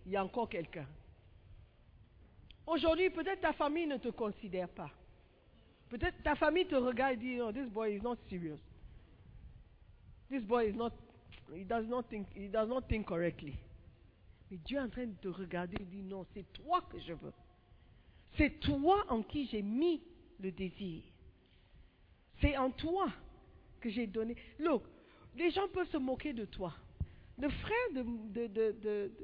[0.06, 0.88] Il y a encore quelqu'un.
[2.66, 4.92] Aujourd'hui, peut-être ta famille ne te considère pas.
[5.90, 8.60] Peut-être ta famille te regarde et dit, oh, this boy is not serious.
[10.30, 10.92] This boy is not,
[11.54, 13.56] he does not think, he does not think correctly.
[14.52, 17.14] Mais Dieu est en train de te regarder et dit, non, c'est toi que je
[17.14, 17.34] veux.
[18.38, 20.02] C'est toi en qui j'ai mis
[20.40, 21.04] le désir.
[22.42, 23.08] C'est en toi
[23.82, 24.36] que j'ai donné.
[24.60, 24.84] Look,
[25.36, 26.74] les gens peuvent se moquer de toi.
[27.40, 28.04] Le frère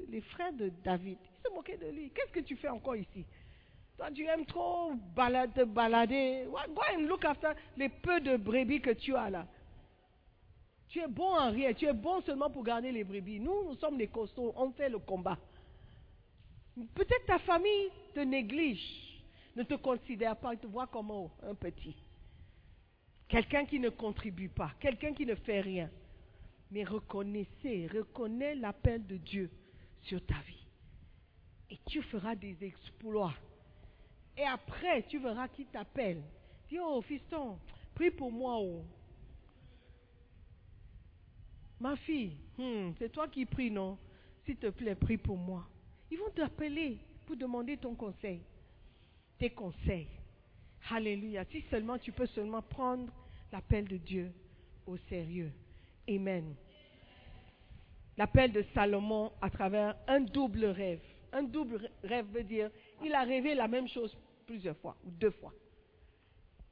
[0.08, 2.10] les frères de David, ils se moquaient de lui.
[2.10, 3.24] Qu'est-ce que tu fais encore ici?
[3.96, 4.92] Toi, tu aimes trop
[5.54, 6.46] te balader.
[6.46, 9.46] Go and look after les peu de brebis que tu as là.
[10.88, 11.72] Tu es bon en rien.
[11.72, 13.40] Tu es bon seulement pour garder les brebis.
[13.40, 14.52] Nous, nous sommes les costauds.
[14.56, 15.38] On fait le combat.
[16.94, 21.10] Peut-être ta famille te néglige, ne te considère pas, te voit comme
[21.42, 21.96] un petit.
[23.28, 25.90] Quelqu'un qui ne contribue pas, quelqu'un qui ne fait rien.
[26.70, 29.50] Mais reconnaissez, reconnais l'appel de Dieu
[30.02, 30.66] sur ta vie.
[31.70, 33.34] Et tu feras des exploits.
[34.36, 36.22] Et après, tu verras qui t'appelle.
[36.68, 37.58] Dis, oh, fiston,
[37.94, 38.58] prie pour moi.
[38.58, 38.84] Oh.
[41.80, 43.98] Ma fille, hmm, c'est toi qui pries, non?
[44.44, 45.66] S'il te plaît, prie pour moi.
[46.10, 48.42] Ils vont t'appeler pour demander ton conseil.
[49.38, 50.08] Tes conseils.
[50.90, 51.44] Alléluia.
[51.46, 53.12] Si seulement tu peux seulement prendre
[53.52, 54.32] l'appel de Dieu
[54.86, 55.52] au sérieux.
[56.08, 56.54] Amen.
[58.16, 61.00] L'appel de Salomon à travers un double rêve.
[61.32, 62.70] Un double rêve veut dire,
[63.02, 64.16] il a rêvé la même chose
[64.46, 65.52] plusieurs fois ou deux fois.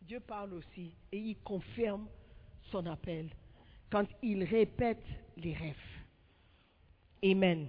[0.03, 2.07] Dieu parle aussi et il confirme
[2.71, 3.29] son appel
[3.91, 5.05] quand il répète
[5.37, 5.77] les rêves.
[7.25, 7.69] Amen.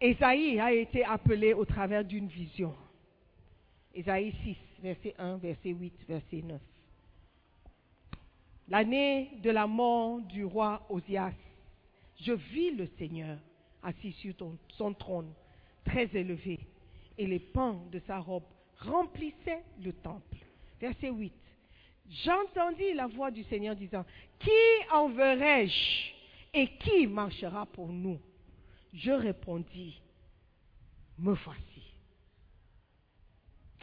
[0.00, 2.74] Ésaïe a été appelé au travers d'une vision.
[3.94, 6.60] Ésaïe 6, verset 1, verset 8, verset 9.
[8.68, 11.32] L'année de la mort du roi Osias,
[12.20, 13.38] je vis le Seigneur
[13.82, 14.34] assis sur
[14.76, 15.32] son trône,
[15.84, 16.58] très élevé,
[17.18, 18.44] et les pans de sa robe
[18.78, 20.38] remplissaient le temple.
[20.80, 21.32] Verset 8.
[22.24, 24.04] J'entendis la voix du Seigneur disant,
[24.40, 24.50] Qui
[24.92, 26.12] enverrai-je
[26.54, 28.20] et qui marchera pour nous?
[28.92, 30.00] Je répondis,
[31.18, 31.91] Me voici.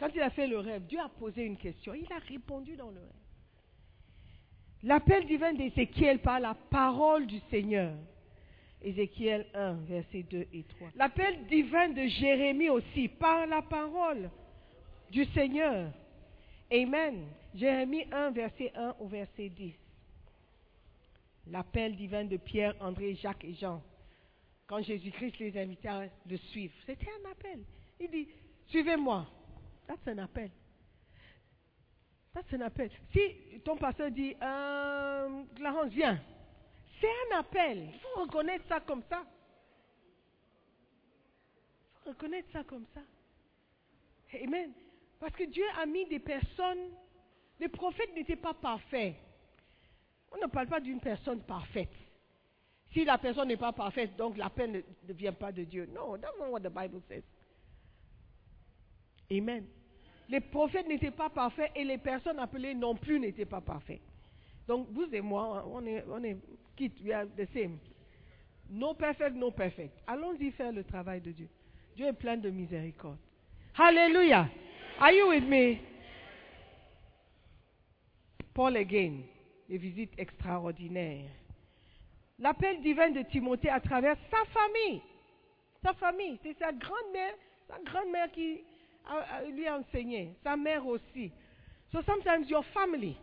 [0.00, 1.92] Quand il a fait le rêve, Dieu a posé une question.
[1.92, 3.10] Il a répondu dans le rêve.
[4.82, 7.94] L'appel divin d'Ézéchiel par la parole du Seigneur.
[8.80, 10.88] Ézéchiel 1, versets 2 et 3.
[10.96, 14.30] L'appel divin de Jérémie aussi par la parole
[15.10, 15.92] du Seigneur.
[16.72, 17.26] Amen.
[17.54, 19.74] Jérémie 1, verset 1 au verset 10.
[21.48, 23.82] L'appel divin de Pierre, André, Jacques et Jean.
[24.66, 27.60] Quand Jésus-Christ les invitait à le suivre, c'était un appel.
[28.00, 28.28] Il dit,
[28.68, 29.26] suivez-moi.
[29.90, 30.50] That's un appel.
[32.32, 32.90] That's un appel.
[33.12, 36.22] Si ton pasteur dit, euh, Clarence, viens.
[37.00, 37.88] C'est un appel.
[37.92, 39.24] Il faut reconnaître ça comme ça.
[41.96, 43.00] Il faut reconnaître ça comme ça.
[44.44, 44.70] Amen.
[45.18, 46.92] Parce que Dieu a mis des personnes.
[47.58, 49.16] Les prophètes n'étaient pas parfaits.
[50.30, 51.90] On ne parle pas d'une personne parfaite.
[52.92, 55.86] Si la personne n'est pas parfaite, donc la peine ne, ne vient pas de Dieu.
[55.92, 57.24] Non, that's not what the Bible says.
[59.32, 59.66] Amen.
[60.30, 64.00] Les prophètes n'étaient pas parfaits et les personnes appelées non plus n'étaient pas parfaites.
[64.68, 66.36] Donc vous et moi, on est, on est
[66.76, 67.78] quitte, we are the same.
[68.68, 69.92] No perfect, no perfect.
[70.06, 71.48] Allons-y faire le travail de Dieu.
[71.96, 73.18] Dieu est plein de miséricorde.
[73.76, 74.48] Hallelujah.
[75.00, 75.80] Are you with me?
[78.54, 79.22] Paul again,
[79.68, 81.28] les visites extraordinaires.
[82.38, 85.02] L'appel divin de Timothée à travers sa famille.
[85.82, 87.34] Sa famille, c'est sa grand-mère,
[87.66, 88.60] sa grand-mère qui
[89.50, 91.32] lui a enseigné, sa mère aussi.
[91.92, 93.16] So sometimes your family.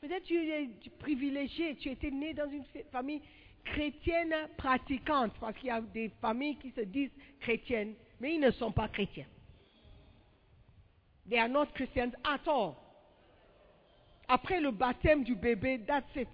[0.00, 0.68] Peut-être tu es
[0.98, 3.20] privilégié, tu étais né dans une fa- famille
[3.64, 8.50] chrétienne pratiquante, parce qu'il y a des familles qui se disent chrétiennes, mais ils ne
[8.52, 9.26] sont pas chrétiens.
[11.28, 12.74] They are not Christians at all.
[14.28, 16.28] Après le baptême du bébé, that's it.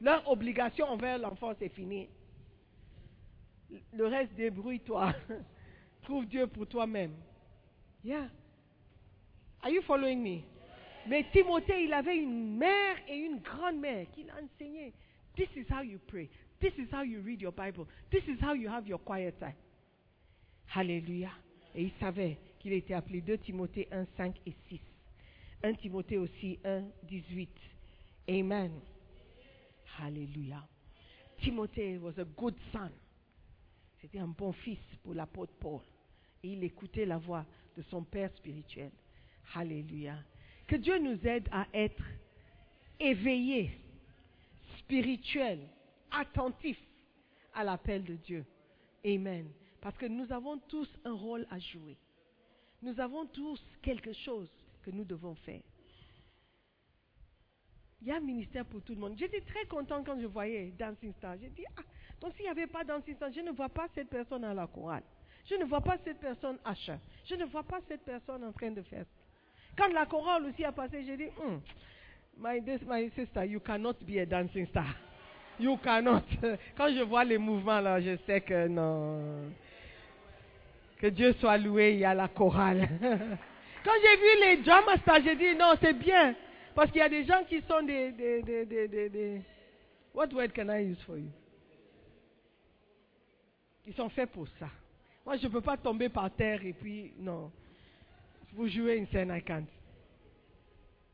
[0.00, 2.08] Leur obligation envers l'enfant, c'est fini.
[3.92, 5.14] Le reste, débrouille-toi.
[6.02, 7.12] Trouve Dieu pour toi-même.
[8.02, 8.28] Yeah.
[9.62, 10.44] Are you following me?
[11.08, 14.92] Mais Timothée, il avait une mère et une grand-mère qui l'a enseigné.
[15.36, 16.28] This is how you pray.
[16.60, 17.86] This is how you read your Bible.
[18.10, 19.54] This is how you have your quiet time.
[20.74, 21.30] Alléluia.
[21.74, 24.80] Et il savait qu'il était appelé 2 Timothée 1, 5 et 6.
[25.64, 27.50] 1 Timothée aussi 1, 18.
[28.28, 28.72] Amen.
[30.00, 30.62] Alléluia.
[31.40, 32.90] Timothée was a good son.
[34.00, 35.80] C'était un bon fils pour l'apôtre Paul.
[36.42, 37.44] Et il écoutait la voix
[37.76, 38.90] de son père spirituel.
[39.54, 40.16] Alléluia.
[40.66, 42.02] Que Dieu nous aide à être
[42.98, 43.70] éveillés,
[44.78, 45.68] spirituels,
[46.10, 46.82] attentifs
[47.54, 48.44] à l'appel de Dieu.
[49.04, 49.50] Amen.
[49.80, 51.96] Parce que nous avons tous un rôle à jouer.
[52.82, 54.48] Nous avons tous quelque chose
[54.82, 55.62] que nous devons faire.
[58.00, 59.14] Il y a un ministère pour tout le monde.
[59.16, 61.36] J'étais très content quand je voyais Dancing Star.
[61.40, 61.82] J'ai dit, ah,
[62.20, 64.66] donc s'il n'y avait pas Dancing Star, je ne vois pas cette personne à la
[64.66, 65.04] chorale.
[65.48, 66.98] Je ne vois pas cette personne à chant.
[67.28, 69.04] Je ne vois pas cette personne en train de faire.
[69.76, 71.58] Quand la chorale aussi a passé, j'ai dit, hmm,
[72.38, 74.94] my, sister, you cannot be a dancing star.
[75.58, 76.22] You cannot.
[76.76, 79.50] Quand je vois les mouvements là, je sais que non.
[80.98, 82.88] Que Dieu soit loué, il y a la chorale.
[83.84, 86.34] Quand j'ai vu les drama stars, j'ai dit non, c'est bien.
[86.74, 89.42] Parce qu'il y a des gens qui sont des, des, des, des, des-
[90.14, 91.30] What word can I use for you?
[93.86, 94.68] Ils sont faits pour ça.
[95.24, 97.50] Moi, je ne peux pas tomber par terre et puis, non.
[98.52, 99.66] Vous jouez une scène, I can't.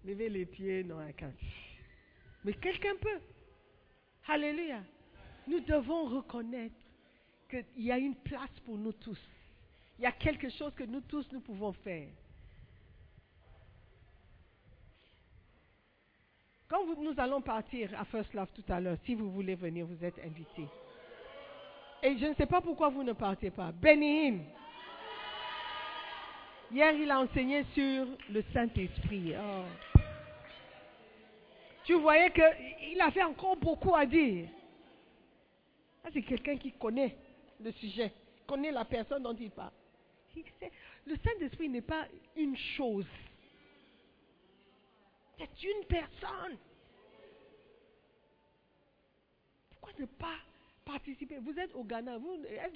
[0.05, 1.35] Levez les pieds, non, I can't.
[2.45, 3.21] Mais quelqu'un peut.
[4.27, 4.83] Alléluia.
[5.47, 6.75] Nous devons reconnaître
[7.49, 9.19] qu'il y a une place pour nous tous.
[9.99, 12.09] Il y a quelque chose que nous tous, nous pouvons faire.
[16.69, 20.05] Quand nous allons partir à First Love tout à l'heure, si vous voulez venir, vous
[20.05, 20.69] êtes invités.
[22.03, 23.73] Et je ne sais pas pourquoi vous ne partez pas.
[23.73, 24.41] Béni
[26.71, 29.33] Hier, il a enseigné sur le Saint-Esprit.
[29.37, 29.65] Oh.
[31.85, 34.49] Tu voyais qu'il avait encore beaucoup à dire.
[36.03, 37.17] Ça, c'est quelqu'un qui connaît
[37.61, 38.13] le sujet,
[38.47, 39.73] connaît la personne dont il parle.
[41.07, 43.07] Le Saint-Esprit n'est pas une chose.
[45.39, 46.59] C'est une personne.
[49.71, 50.37] Pourquoi ne pas
[51.43, 52.19] Vous êtes au Ghana.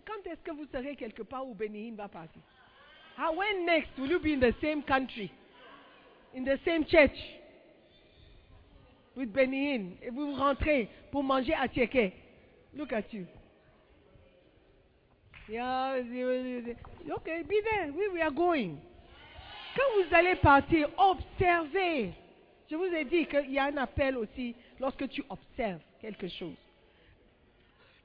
[0.07, 2.43] Quand est-ce que vous serez quelque part où Bénéhine va partir?
[3.19, 5.31] How, when next will you be in the same country?
[6.35, 7.17] In the same church?
[9.17, 9.97] With Bénéhine.
[10.03, 12.13] Et vous rentrez pour manger à Tchéké.
[12.75, 13.27] Look at you.
[15.49, 17.93] Yeah, okay, be there.
[17.93, 18.79] We, we are going.
[19.77, 22.13] Quand vous allez partir, observez.
[22.71, 26.57] Je vous ai dit qu'il y a un appel aussi lorsque tu observes quelque chose.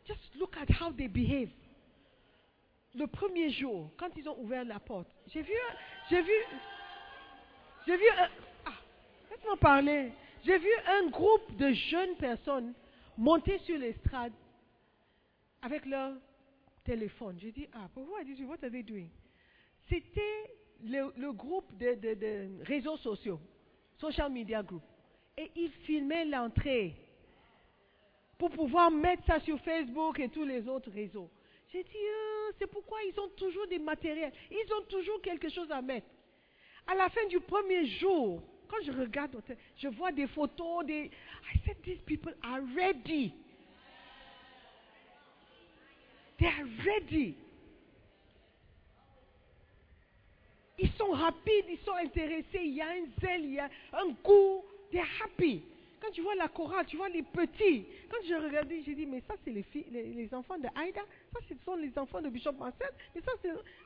[0.08, 1.50] Just look at how they behave.
[2.96, 5.54] Le premier jour, quand ils ont ouvert la porte, j'ai vu,
[6.10, 6.32] j'ai vu,
[7.86, 8.06] j'ai vu
[8.66, 10.12] ah, parler.
[10.46, 12.74] J'ai vu un groupe de jeunes personnes
[13.18, 14.32] monter sur l'estrade
[15.62, 16.14] avec leur
[16.86, 17.38] téléphone.
[17.40, 19.10] J'ai dit, ah, pourquoi dit what are they doing?
[19.90, 23.40] C'était le, le groupe de, de- de réseaux sociaux,
[23.98, 24.84] social media group.
[25.38, 26.96] Et ils filmaient l'entrée
[28.38, 31.30] pour pouvoir mettre ça sur Facebook et tous les autres réseaux.
[31.72, 34.32] J'ai dit, Ah, c'est pourquoi ils ont toujours des matériels.
[34.52, 36.08] Ils ont toujours quelque chose à mettre.
[36.86, 39.42] À la fin du premier jour, quand je regarde,
[39.78, 41.12] je vois des photos, des...
[41.54, 43.34] I said, these people are ready.
[46.40, 47.36] They are ready.
[50.80, 54.10] Ils sont rapides, ils sont intéressés, il y a un zèle, il y a un
[54.24, 54.64] goût.
[54.92, 55.64] They are happy.
[56.02, 57.86] Quand tu vois la chorale, tu vois les petits.
[58.10, 61.02] Quand je regardais, j'ai dit, mais ça, c'est les, enfants de Aïda.
[61.34, 62.90] Ça, ce sont les enfants de Bishop Marcel.
[63.16, 63.32] Mais ça.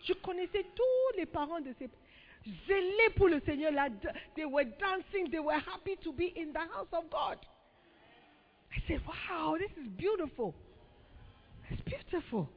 [0.03, 1.89] Je connaissais tous les parents de ces...
[2.67, 3.87] Zélés pour le Seigneur, là.
[4.35, 5.29] They were dancing.
[5.29, 7.37] They were happy to be in the house of God.
[8.75, 10.55] I said, wow, this is beautiful.
[11.69, 12.47] It's beautiful.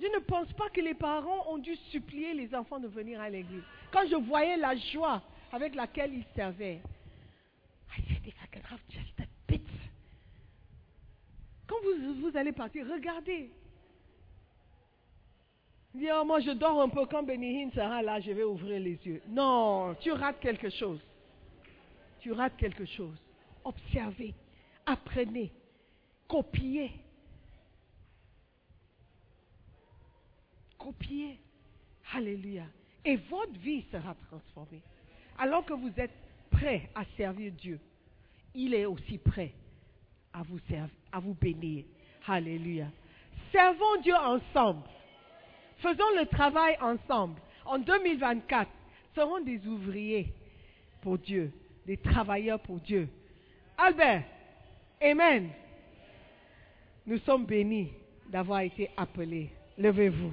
[0.00, 3.28] Je ne pense pas que les parents ont dû supplier les enfants de venir à
[3.28, 3.62] l'église.
[3.90, 6.80] Quand je voyais la joie avec laquelle ils servaient,
[7.96, 9.66] I said, if I can have just a bit.
[11.68, 13.50] Quand vous, allez partir, regardez.
[15.94, 18.98] Dis, oh, moi je dors un peu quand Benihin sera là, je vais ouvrir les
[19.06, 19.22] yeux.
[19.28, 21.00] Non, tu rates quelque chose.
[22.20, 23.16] Tu rates quelque chose.
[23.64, 24.34] Observez,
[24.86, 25.52] apprenez,
[26.26, 26.90] copiez.
[30.78, 31.38] Copiez.
[32.14, 32.64] Alléluia.
[33.04, 34.82] Et votre vie sera transformée.
[35.36, 36.14] Alors que vous êtes
[36.50, 37.78] prêt à servir Dieu,
[38.54, 39.52] il est aussi prêt
[40.32, 41.84] à vous, servir, à vous bénir.
[42.26, 42.86] Alléluia.
[43.52, 44.82] Servons Dieu ensemble.
[45.78, 47.40] Faisons le travail ensemble.
[47.64, 48.70] En 2024,
[49.14, 50.32] serons des ouvriers
[51.02, 51.52] pour Dieu,
[51.86, 53.08] des travailleurs pour Dieu.
[53.76, 54.24] Albert,
[55.00, 55.50] Amen.
[57.06, 57.92] Nous sommes bénis
[58.28, 59.50] d'avoir été appelés.
[59.78, 60.32] Levez-vous.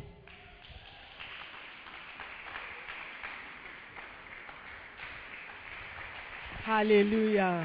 [6.67, 7.61] Alléluia.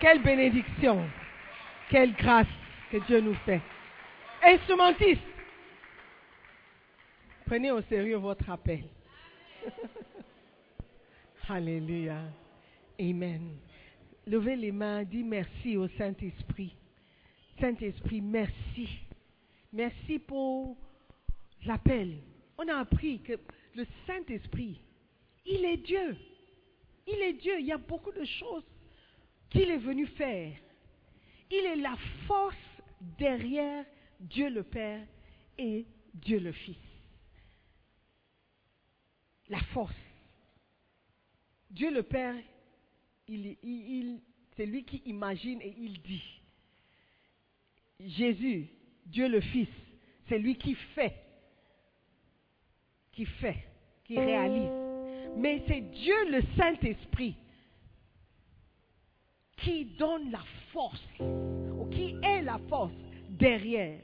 [0.00, 1.04] Quelle bénédiction.
[1.92, 2.46] Quelle grâce
[2.90, 3.60] que Dieu nous fait.
[4.42, 5.20] Instrumentiste.
[7.44, 8.84] Prenez au sérieux votre appel.
[11.50, 12.22] Alléluia.
[12.98, 13.58] Amen.
[14.26, 16.74] Levez les mains, dis merci au Saint-Esprit.
[17.60, 18.88] Saint-Esprit, merci.
[19.70, 20.78] Merci pour
[21.66, 22.16] l'appel.
[22.56, 23.34] On a appris que
[23.74, 24.80] le Saint-Esprit,
[25.44, 26.16] il est Dieu.
[27.06, 27.60] Il est Dieu.
[27.60, 28.64] Il y a beaucoup de choses
[29.50, 30.54] qu'il est venu faire.
[31.54, 31.96] Il est la
[32.26, 32.56] force
[33.18, 33.84] derrière
[34.18, 35.06] Dieu le Père
[35.58, 35.84] et
[36.14, 36.78] Dieu le Fils.
[39.50, 39.94] La force.
[41.68, 42.34] Dieu le Père,
[43.26, 46.40] c'est lui qui imagine et il dit.
[48.00, 48.70] Jésus,
[49.04, 49.68] Dieu le Fils,
[50.30, 51.14] c'est lui qui fait.
[53.12, 53.68] Qui fait,
[54.04, 54.70] qui réalise.
[55.36, 57.36] Mais c'est Dieu le Saint-Esprit
[59.62, 60.40] qui donne la
[60.72, 62.92] force, ou qui est la force
[63.30, 63.98] derrière.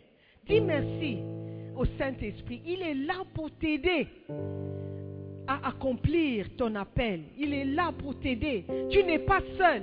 [0.47, 1.19] Dis merci
[1.77, 2.63] au Saint-Esprit.
[2.67, 4.07] Il est là pour t'aider
[5.47, 7.23] à accomplir ton appel.
[7.39, 8.65] Il est là pour t'aider.
[8.91, 9.83] Tu n'es pas seul.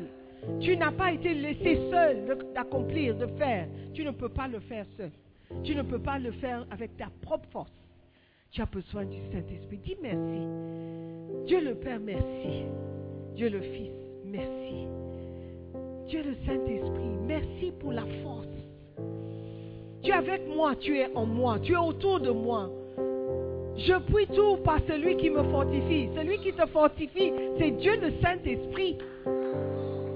[0.60, 3.68] Tu n'as pas été laissé seul d'accomplir, de faire.
[3.94, 5.12] Tu ne peux pas le faire seul.
[5.64, 7.72] Tu ne peux pas le faire avec ta propre force.
[8.52, 9.78] Tu as besoin du Saint-Esprit.
[9.80, 11.48] Dis merci.
[11.48, 12.66] Dieu le Père, merci.
[13.36, 13.92] Dieu le Fils,
[14.26, 14.95] merci.
[16.16, 18.48] Le Saint-Esprit, merci pour la force.
[20.02, 22.70] Tu es avec moi, tu es en moi, tu es autour de moi.
[23.76, 26.08] Je puis tout par celui qui me fortifie.
[26.16, 28.98] Celui qui te fortifie, c'est Dieu le Saint-Esprit.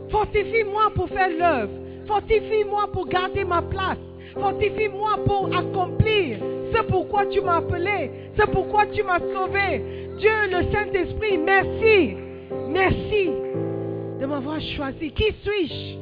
[0.09, 1.73] Fortifie-moi pour faire l'œuvre.
[2.07, 3.97] Fortifie-moi pour garder ma place.
[4.35, 6.37] Fortifie-moi pour accomplir
[6.73, 8.09] ce pourquoi tu m'as appelé.
[8.37, 9.83] Ce pourquoi tu m'as sauvé.
[10.17, 12.15] Dieu le Saint-Esprit, merci.
[12.69, 13.48] Merci
[14.19, 15.11] de m'avoir choisi.
[15.11, 15.97] Qui suis-je?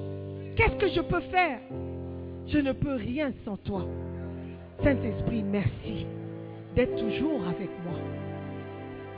[0.55, 1.59] Qu'est-ce que je peux faire?
[2.47, 3.85] Je ne peux rien sans toi.
[4.83, 6.05] Saint-Esprit, merci
[6.75, 7.99] d'être toujours avec moi.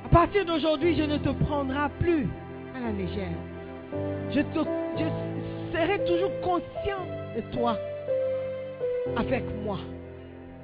[0.06, 2.28] À partir d'aujourd'hui, je ne te prendrai plus
[2.76, 3.38] à la légère.
[4.32, 4.42] Je,
[5.72, 7.06] serai toujours conscient
[7.36, 7.78] de toi,
[9.16, 9.78] avec moi,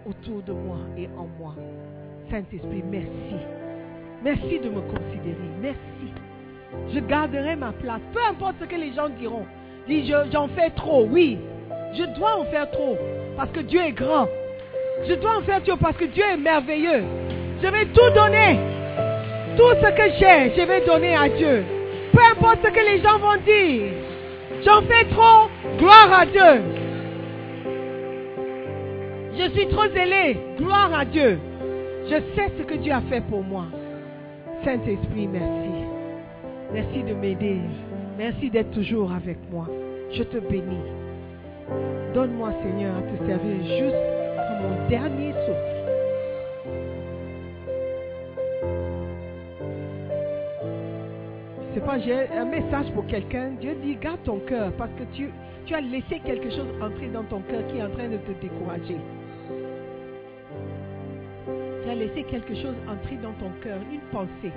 [0.06, 1.56] autour de moi et en moi.
[2.30, 3.36] Saint-Esprit, merci.
[4.24, 5.50] Merci de me considérer.
[5.62, 6.14] Merci.
[6.94, 8.02] Je garderai ma place.
[8.14, 9.46] Peu importe ce que les gens diront.
[9.88, 11.06] Dis, je- j'en fais trop.
[11.10, 11.38] Oui,
[11.94, 12.98] je dois en faire trop.
[13.38, 14.28] Parce que Dieu est grand.
[15.08, 17.04] Je dois en faire trop parce que Dieu est merveilleux.
[17.62, 18.58] Je vais tout donner.
[19.58, 21.64] Tout ce que j'ai, je vais donner à Dieu.
[22.14, 23.92] Peu importe ce que les gens vont dire.
[24.66, 25.50] J'en fais trop.
[25.78, 26.62] Gloire à Dieu.
[29.38, 30.38] Je suis trop zélé.
[30.58, 31.38] Gloire à Dieu.
[32.10, 33.66] Je sais ce que Dieu a fait pour moi.
[34.64, 35.65] Saint-Esprit, merci.
[36.74, 37.60] Merci de m'aider.
[38.18, 39.68] Merci d'être toujours avec moi.
[40.14, 40.86] Je te bénis.
[42.14, 43.96] Donne-moi, Seigneur, à te servir juste
[44.36, 45.76] comme mon dernier souffle.
[51.74, 51.98] Sais pas,
[52.40, 53.52] un message pour quelqu'un.
[53.60, 55.30] Dieu dit, garde ton cœur parce que tu,
[55.66, 58.32] tu as laissé quelque chose entrer dans ton cœur qui est en train de te
[58.42, 58.98] décourager.
[61.84, 64.54] Tu as laissé quelque chose entrer dans ton cœur, une pensée.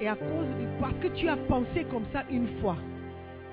[0.00, 0.46] Et à cause,
[0.80, 2.76] parce que tu as pensé comme ça une fois,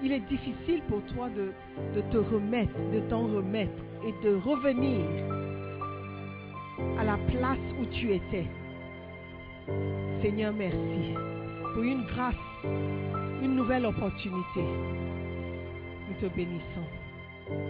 [0.04, 5.00] il est difficile pour toi de te remettre, de t'en remettre et de revenir
[7.00, 8.46] à la place où tu étais.
[10.22, 11.14] Seigneur, merci
[11.74, 12.36] pour une grâce,
[13.42, 14.64] une nouvelle opportunité.
[16.10, 16.88] Nous te bénissons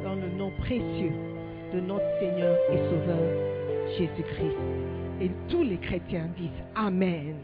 [0.03, 1.13] dans le nom précieux
[1.73, 5.02] de notre Seigneur et Sauveur Jésus-Christ.
[5.23, 7.35] Et tous les chrétiens disent Amen.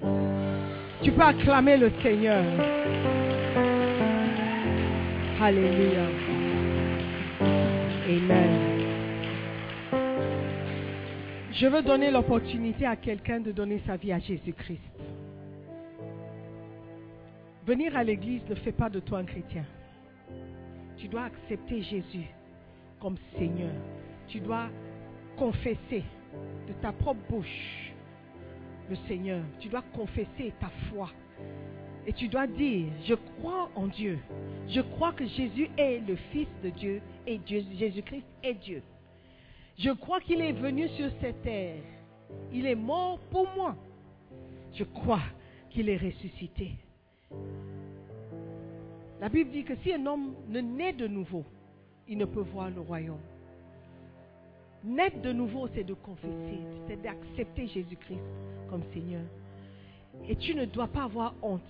[1.02, 2.44] Tu peux acclamer le Seigneur.
[5.42, 6.08] Alléluia.
[8.06, 8.70] Amen.
[11.54, 14.82] Je veux donner l'opportunité à quelqu'un de donner sa vie à Jésus-Christ.
[17.66, 19.64] Venir à l'église ne fait pas de toi un chrétien.
[20.98, 22.28] Tu dois accepter Jésus
[23.00, 23.72] comme Seigneur.
[24.28, 24.68] Tu dois
[25.38, 26.04] confesser
[26.68, 27.94] de ta propre bouche
[28.90, 29.44] le Seigneur.
[29.60, 31.10] Tu dois confesser ta foi.
[32.08, 34.20] Et tu dois dire, je crois en Dieu.
[34.68, 38.82] Je crois que Jésus est le Fils de Dieu et Jésus-Christ est Dieu.
[39.78, 41.82] Je crois qu'il est venu sur cette terre.
[42.52, 43.76] Il est mort pour moi.
[44.74, 45.22] Je crois
[45.70, 46.72] qu'il est ressuscité.
[49.22, 51.44] La Bible dit que si un homme ne naît de nouveau,
[52.08, 53.20] il ne peut voir le royaume.
[54.84, 58.22] Naître de nouveau, c'est de confesser, c'est d'accepter Jésus-Christ
[58.70, 59.24] comme Seigneur.
[60.28, 61.62] Et tu ne dois pas avoir honte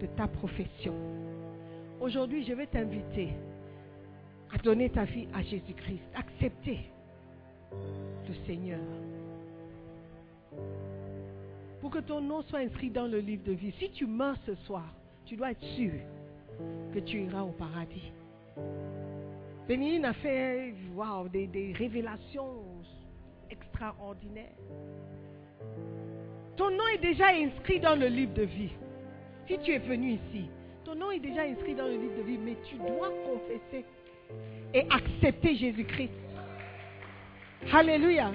[0.00, 0.94] de ta profession.
[2.00, 3.30] Aujourd'hui, je vais t'inviter
[4.52, 6.80] à donner ta vie à Jésus-Christ, accepter
[7.72, 8.80] le Seigneur.
[11.80, 13.72] Pour que ton nom soit inscrit dans le livre de vie.
[13.78, 14.92] Si tu meurs ce soir,
[15.24, 15.92] tu dois être sûr
[16.92, 18.12] que tu iras au paradis.
[19.68, 20.74] Bénigne a fait
[21.32, 22.62] des, des révélations
[23.50, 24.56] extraordinaires.
[26.56, 28.72] Ton nom est déjà inscrit dans le livre de vie.
[29.48, 30.48] Si tu es venu ici,
[30.84, 33.84] ton nom est déjà inscrit dans le livre de vie, mais tu dois confesser
[34.72, 36.12] et accepter Jésus-Christ.
[37.72, 38.30] Alléluia.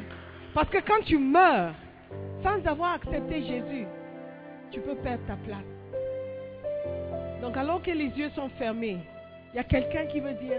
[0.54, 1.74] Parce que quand tu meurs
[2.44, 3.86] sans avoir accepté Jésus,
[4.72, 5.64] tu peux perdre ta place.
[7.42, 8.98] Donc alors que les yeux sont fermés,
[9.54, 10.58] il y a quelqu'un qui veut dire,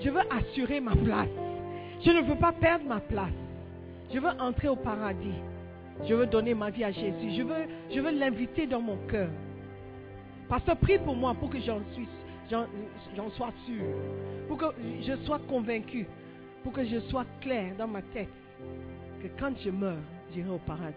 [0.00, 1.28] je veux, assurer ma place.
[2.04, 3.30] Je ne veux pas perdre ma place.
[4.12, 5.34] Je veux entrer au paradis.
[6.08, 7.30] Je veux donner ma vie à Jésus.
[7.90, 9.28] Je veux, l'inviter dans mon cœur.
[10.48, 11.80] Pasteur, prie pour moi pour que j'en
[13.30, 13.84] sois sûr.
[14.48, 14.66] Pour que
[15.02, 16.06] je sois convaincu.
[16.64, 18.28] Pour que je sois clair dans ma tête.
[19.22, 20.02] Que quand je meurs,
[20.34, 20.94] j'irai au paradis.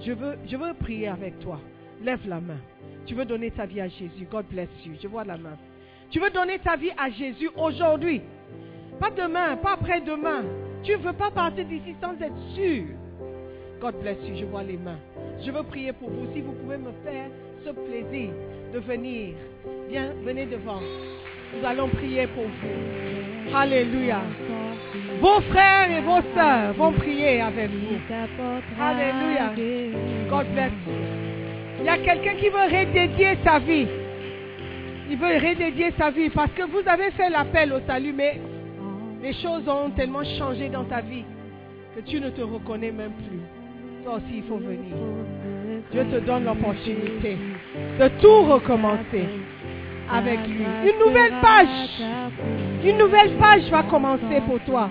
[0.00, 1.60] Je veux, je veux prier avec toi.
[2.00, 2.60] Lève la main.
[3.06, 4.26] Tu veux donner ta vie à Jésus.
[4.30, 4.94] God bless you.
[5.02, 5.58] Je vois la main.
[6.10, 8.22] Tu veux donner ta vie à Jésus aujourd'hui.
[8.98, 10.44] Pas demain, pas après-demain.
[10.82, 12.84] Tu ne veux pas partir d'ici sans être sûr.
[13.80, 14.36] God bless you.
[14.36, 14.98] Je vois les mains.
[15.44, 16.32] Je veux prier pour vous.
[16.32, 17.26] Si vous pouvez me faire
[17.64, 18.30] ce plaisir
[18.72, 19.34] de venir.
[19.88, 20.80] Viens, venez devant.
[20.80, 23.56] Nous allons prier pour vous.
[23.56, 24.20] Alléluia.
[25.20, 27.96] Vos frères et vos sœurs vont prier avec vous.
[28.80, 29.52] Alléluia.
[30.28, 30.92] God bless you.
[31.80, 33.86] Il y a quelqu'un qui veut redédier sa vie.
[35.10, 38.40] Il veut redédier sa vie parce que vous avez fait l'appel au salut, mais
[39.22, 41.24] les choses ont tellement changé dans ta vie
[41.96, 43.40] que tu ne te reconnais même plus.
[44.04, 44.94] Toi aussi, il faut venir.
[45.90, 47.38] Dieu te donne l'opportunité
[47.98, 49.24] de tout recommencer
[50.12, 50.64] avec lui.
[50.84, 52.02] Une nouvelle page.
[52.84, 54.90] Une nouvelle page va commencer pour toi.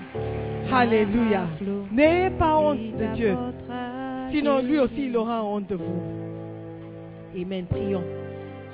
[0.72, 1.46] Alléluia.
[1.92, 3.36] N'ayez pas honte de Dieu.
[4.32, 6.02] Sinon, lui aussi, il aura honte de vous.
[7.40, 7.64] Amen.
[7.70, 8.04] Prions.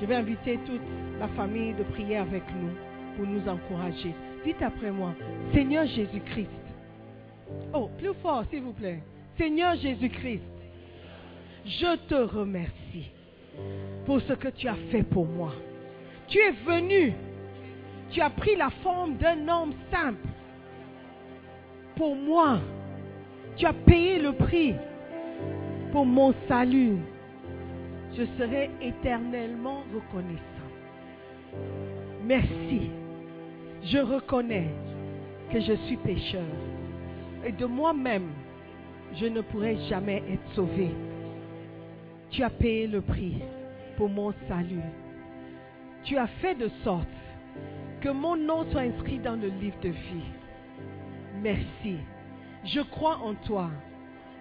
[0.00, 0.80] Je vais inviter toute
[1.20, 2.70] la famille de prier avec nous
[3.16, 4.14] pour nous encourager.
[4.44, 5.14] Dites après moi,
[5.52, 6.50] Seigneur Jésus-Christ.
[7.72, 9.00] Oh, plus fort, s'il vous plaît.
[9.38, 10.42] Seigneur Jésus-Christ,
[11.66, 13.10] je te remercie
[14.06, 15.52] pour ce que tu as fait pour moi.
[16.28, 17.12] Tu es venu,
[18.10, 20.28] tu as pris la forme d'un homme simple.
[21.96, 22.60] Pour moi,
[23.56, 24.74] tu as payé le prix
[25.92, 26.98] pour mon salut.
[28.16, 30.53] Je serai éternellement reconnaissant.
[32.24, 32.90] Merci.
[33.84, 34.70] Je reconnais
[35.52, 36.42] que je suis pécheur.
[37.44, 38.30] Et de moi-même,
[39.16, 40.90] je ne pourrai jamais être sauvé.
[42.30, 43.42] Tu as payé le prix
[43.96, 44.80] pour mon salut.
[46.04, 47.06] Tu as fait de sorte
[48.00, 50.30] que mon nom soit inscrit dans le livre de vie.
[51.42, 51.96] Merci.
[52.64, 53.70] Je crois en toi.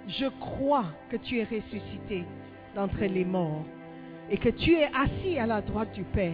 [0.07, 2.25] Je crois que tu es ressuscité
[2.75, 3.65] d'entre les morts
[4.29, 6.33] et que tu es assis à la droite du Père.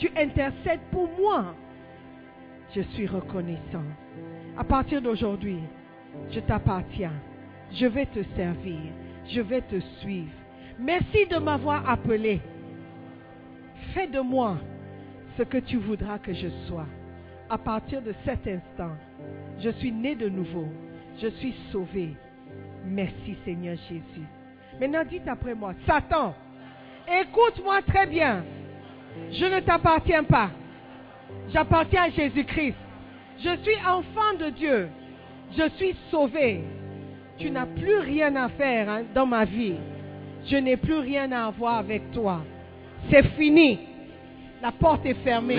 [0.00, 1.54] Tu intercèdes pour moi.
[2.74, 3.84] Je suis reconnaissant.
[4.56, 5.60] À partir d'aujourd'hui,
[6.30, 7.12] je t'appartiens.
[7.72, 8.78] Je vais te servir.
[9.28, 10.32] Je vais te suivre.
[10.78, 12.40] Merci de m'avoir appelé.
[13.92, 14.56] Fais de moi
[15.36, 16.86] ce que tu voudras que je sois.
[17.50, 18.96] À partir de cet instant,
[19.58, 20.68] je suis né de nouveau.
[21.20, 22.16] Je suis sauvé.
[22.86, 24.26] Merci Seigneur Jésus.
[24.80, 26.34] Maintenant dites après moi, Satan,
[27.06, 28.42] écoute-moi très bien.
[29.32, 30.50] Je ne t'appartiens pas.
[31.52, 32.76] J'appartiens à Jésus-Christ.
[33.38, 34.88] Je suis enfant de Dieu.
[35.56, 36.62] Je suis sauvé.
[37.38, 39.74] Tu n'as plus rien à faire hein, dans ma vie.
[40.46, 42.40] Je n'ai plus rien à avoir avec toi.
[43.10, 43.78] C'est fini.
[44.62, 45.56] La porte est fermée.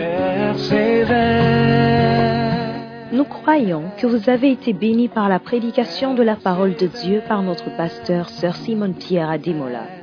[3.12, 7.22] Nous croyons que vous avez été bénis par la prédication de la parole de Dieu
[7.28, 10.01] par notre pasteur, Sœur Simone Pierre Ademola.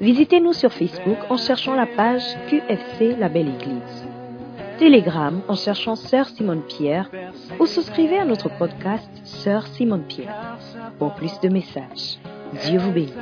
[0.00, 4.06] Visitez-nous sur Facebook en cherchant la page QFC La Belle Église.
[4.78, 7.10] Telegram en cherchant Sœur Simone Pierre
[7.60, 10.58] ou souscrivez à notre podcast Sœur Simone Pierre.
[10.98, 12.18] Pour plus de messages,
[12.64, 13.14] Dieu vous bénisse.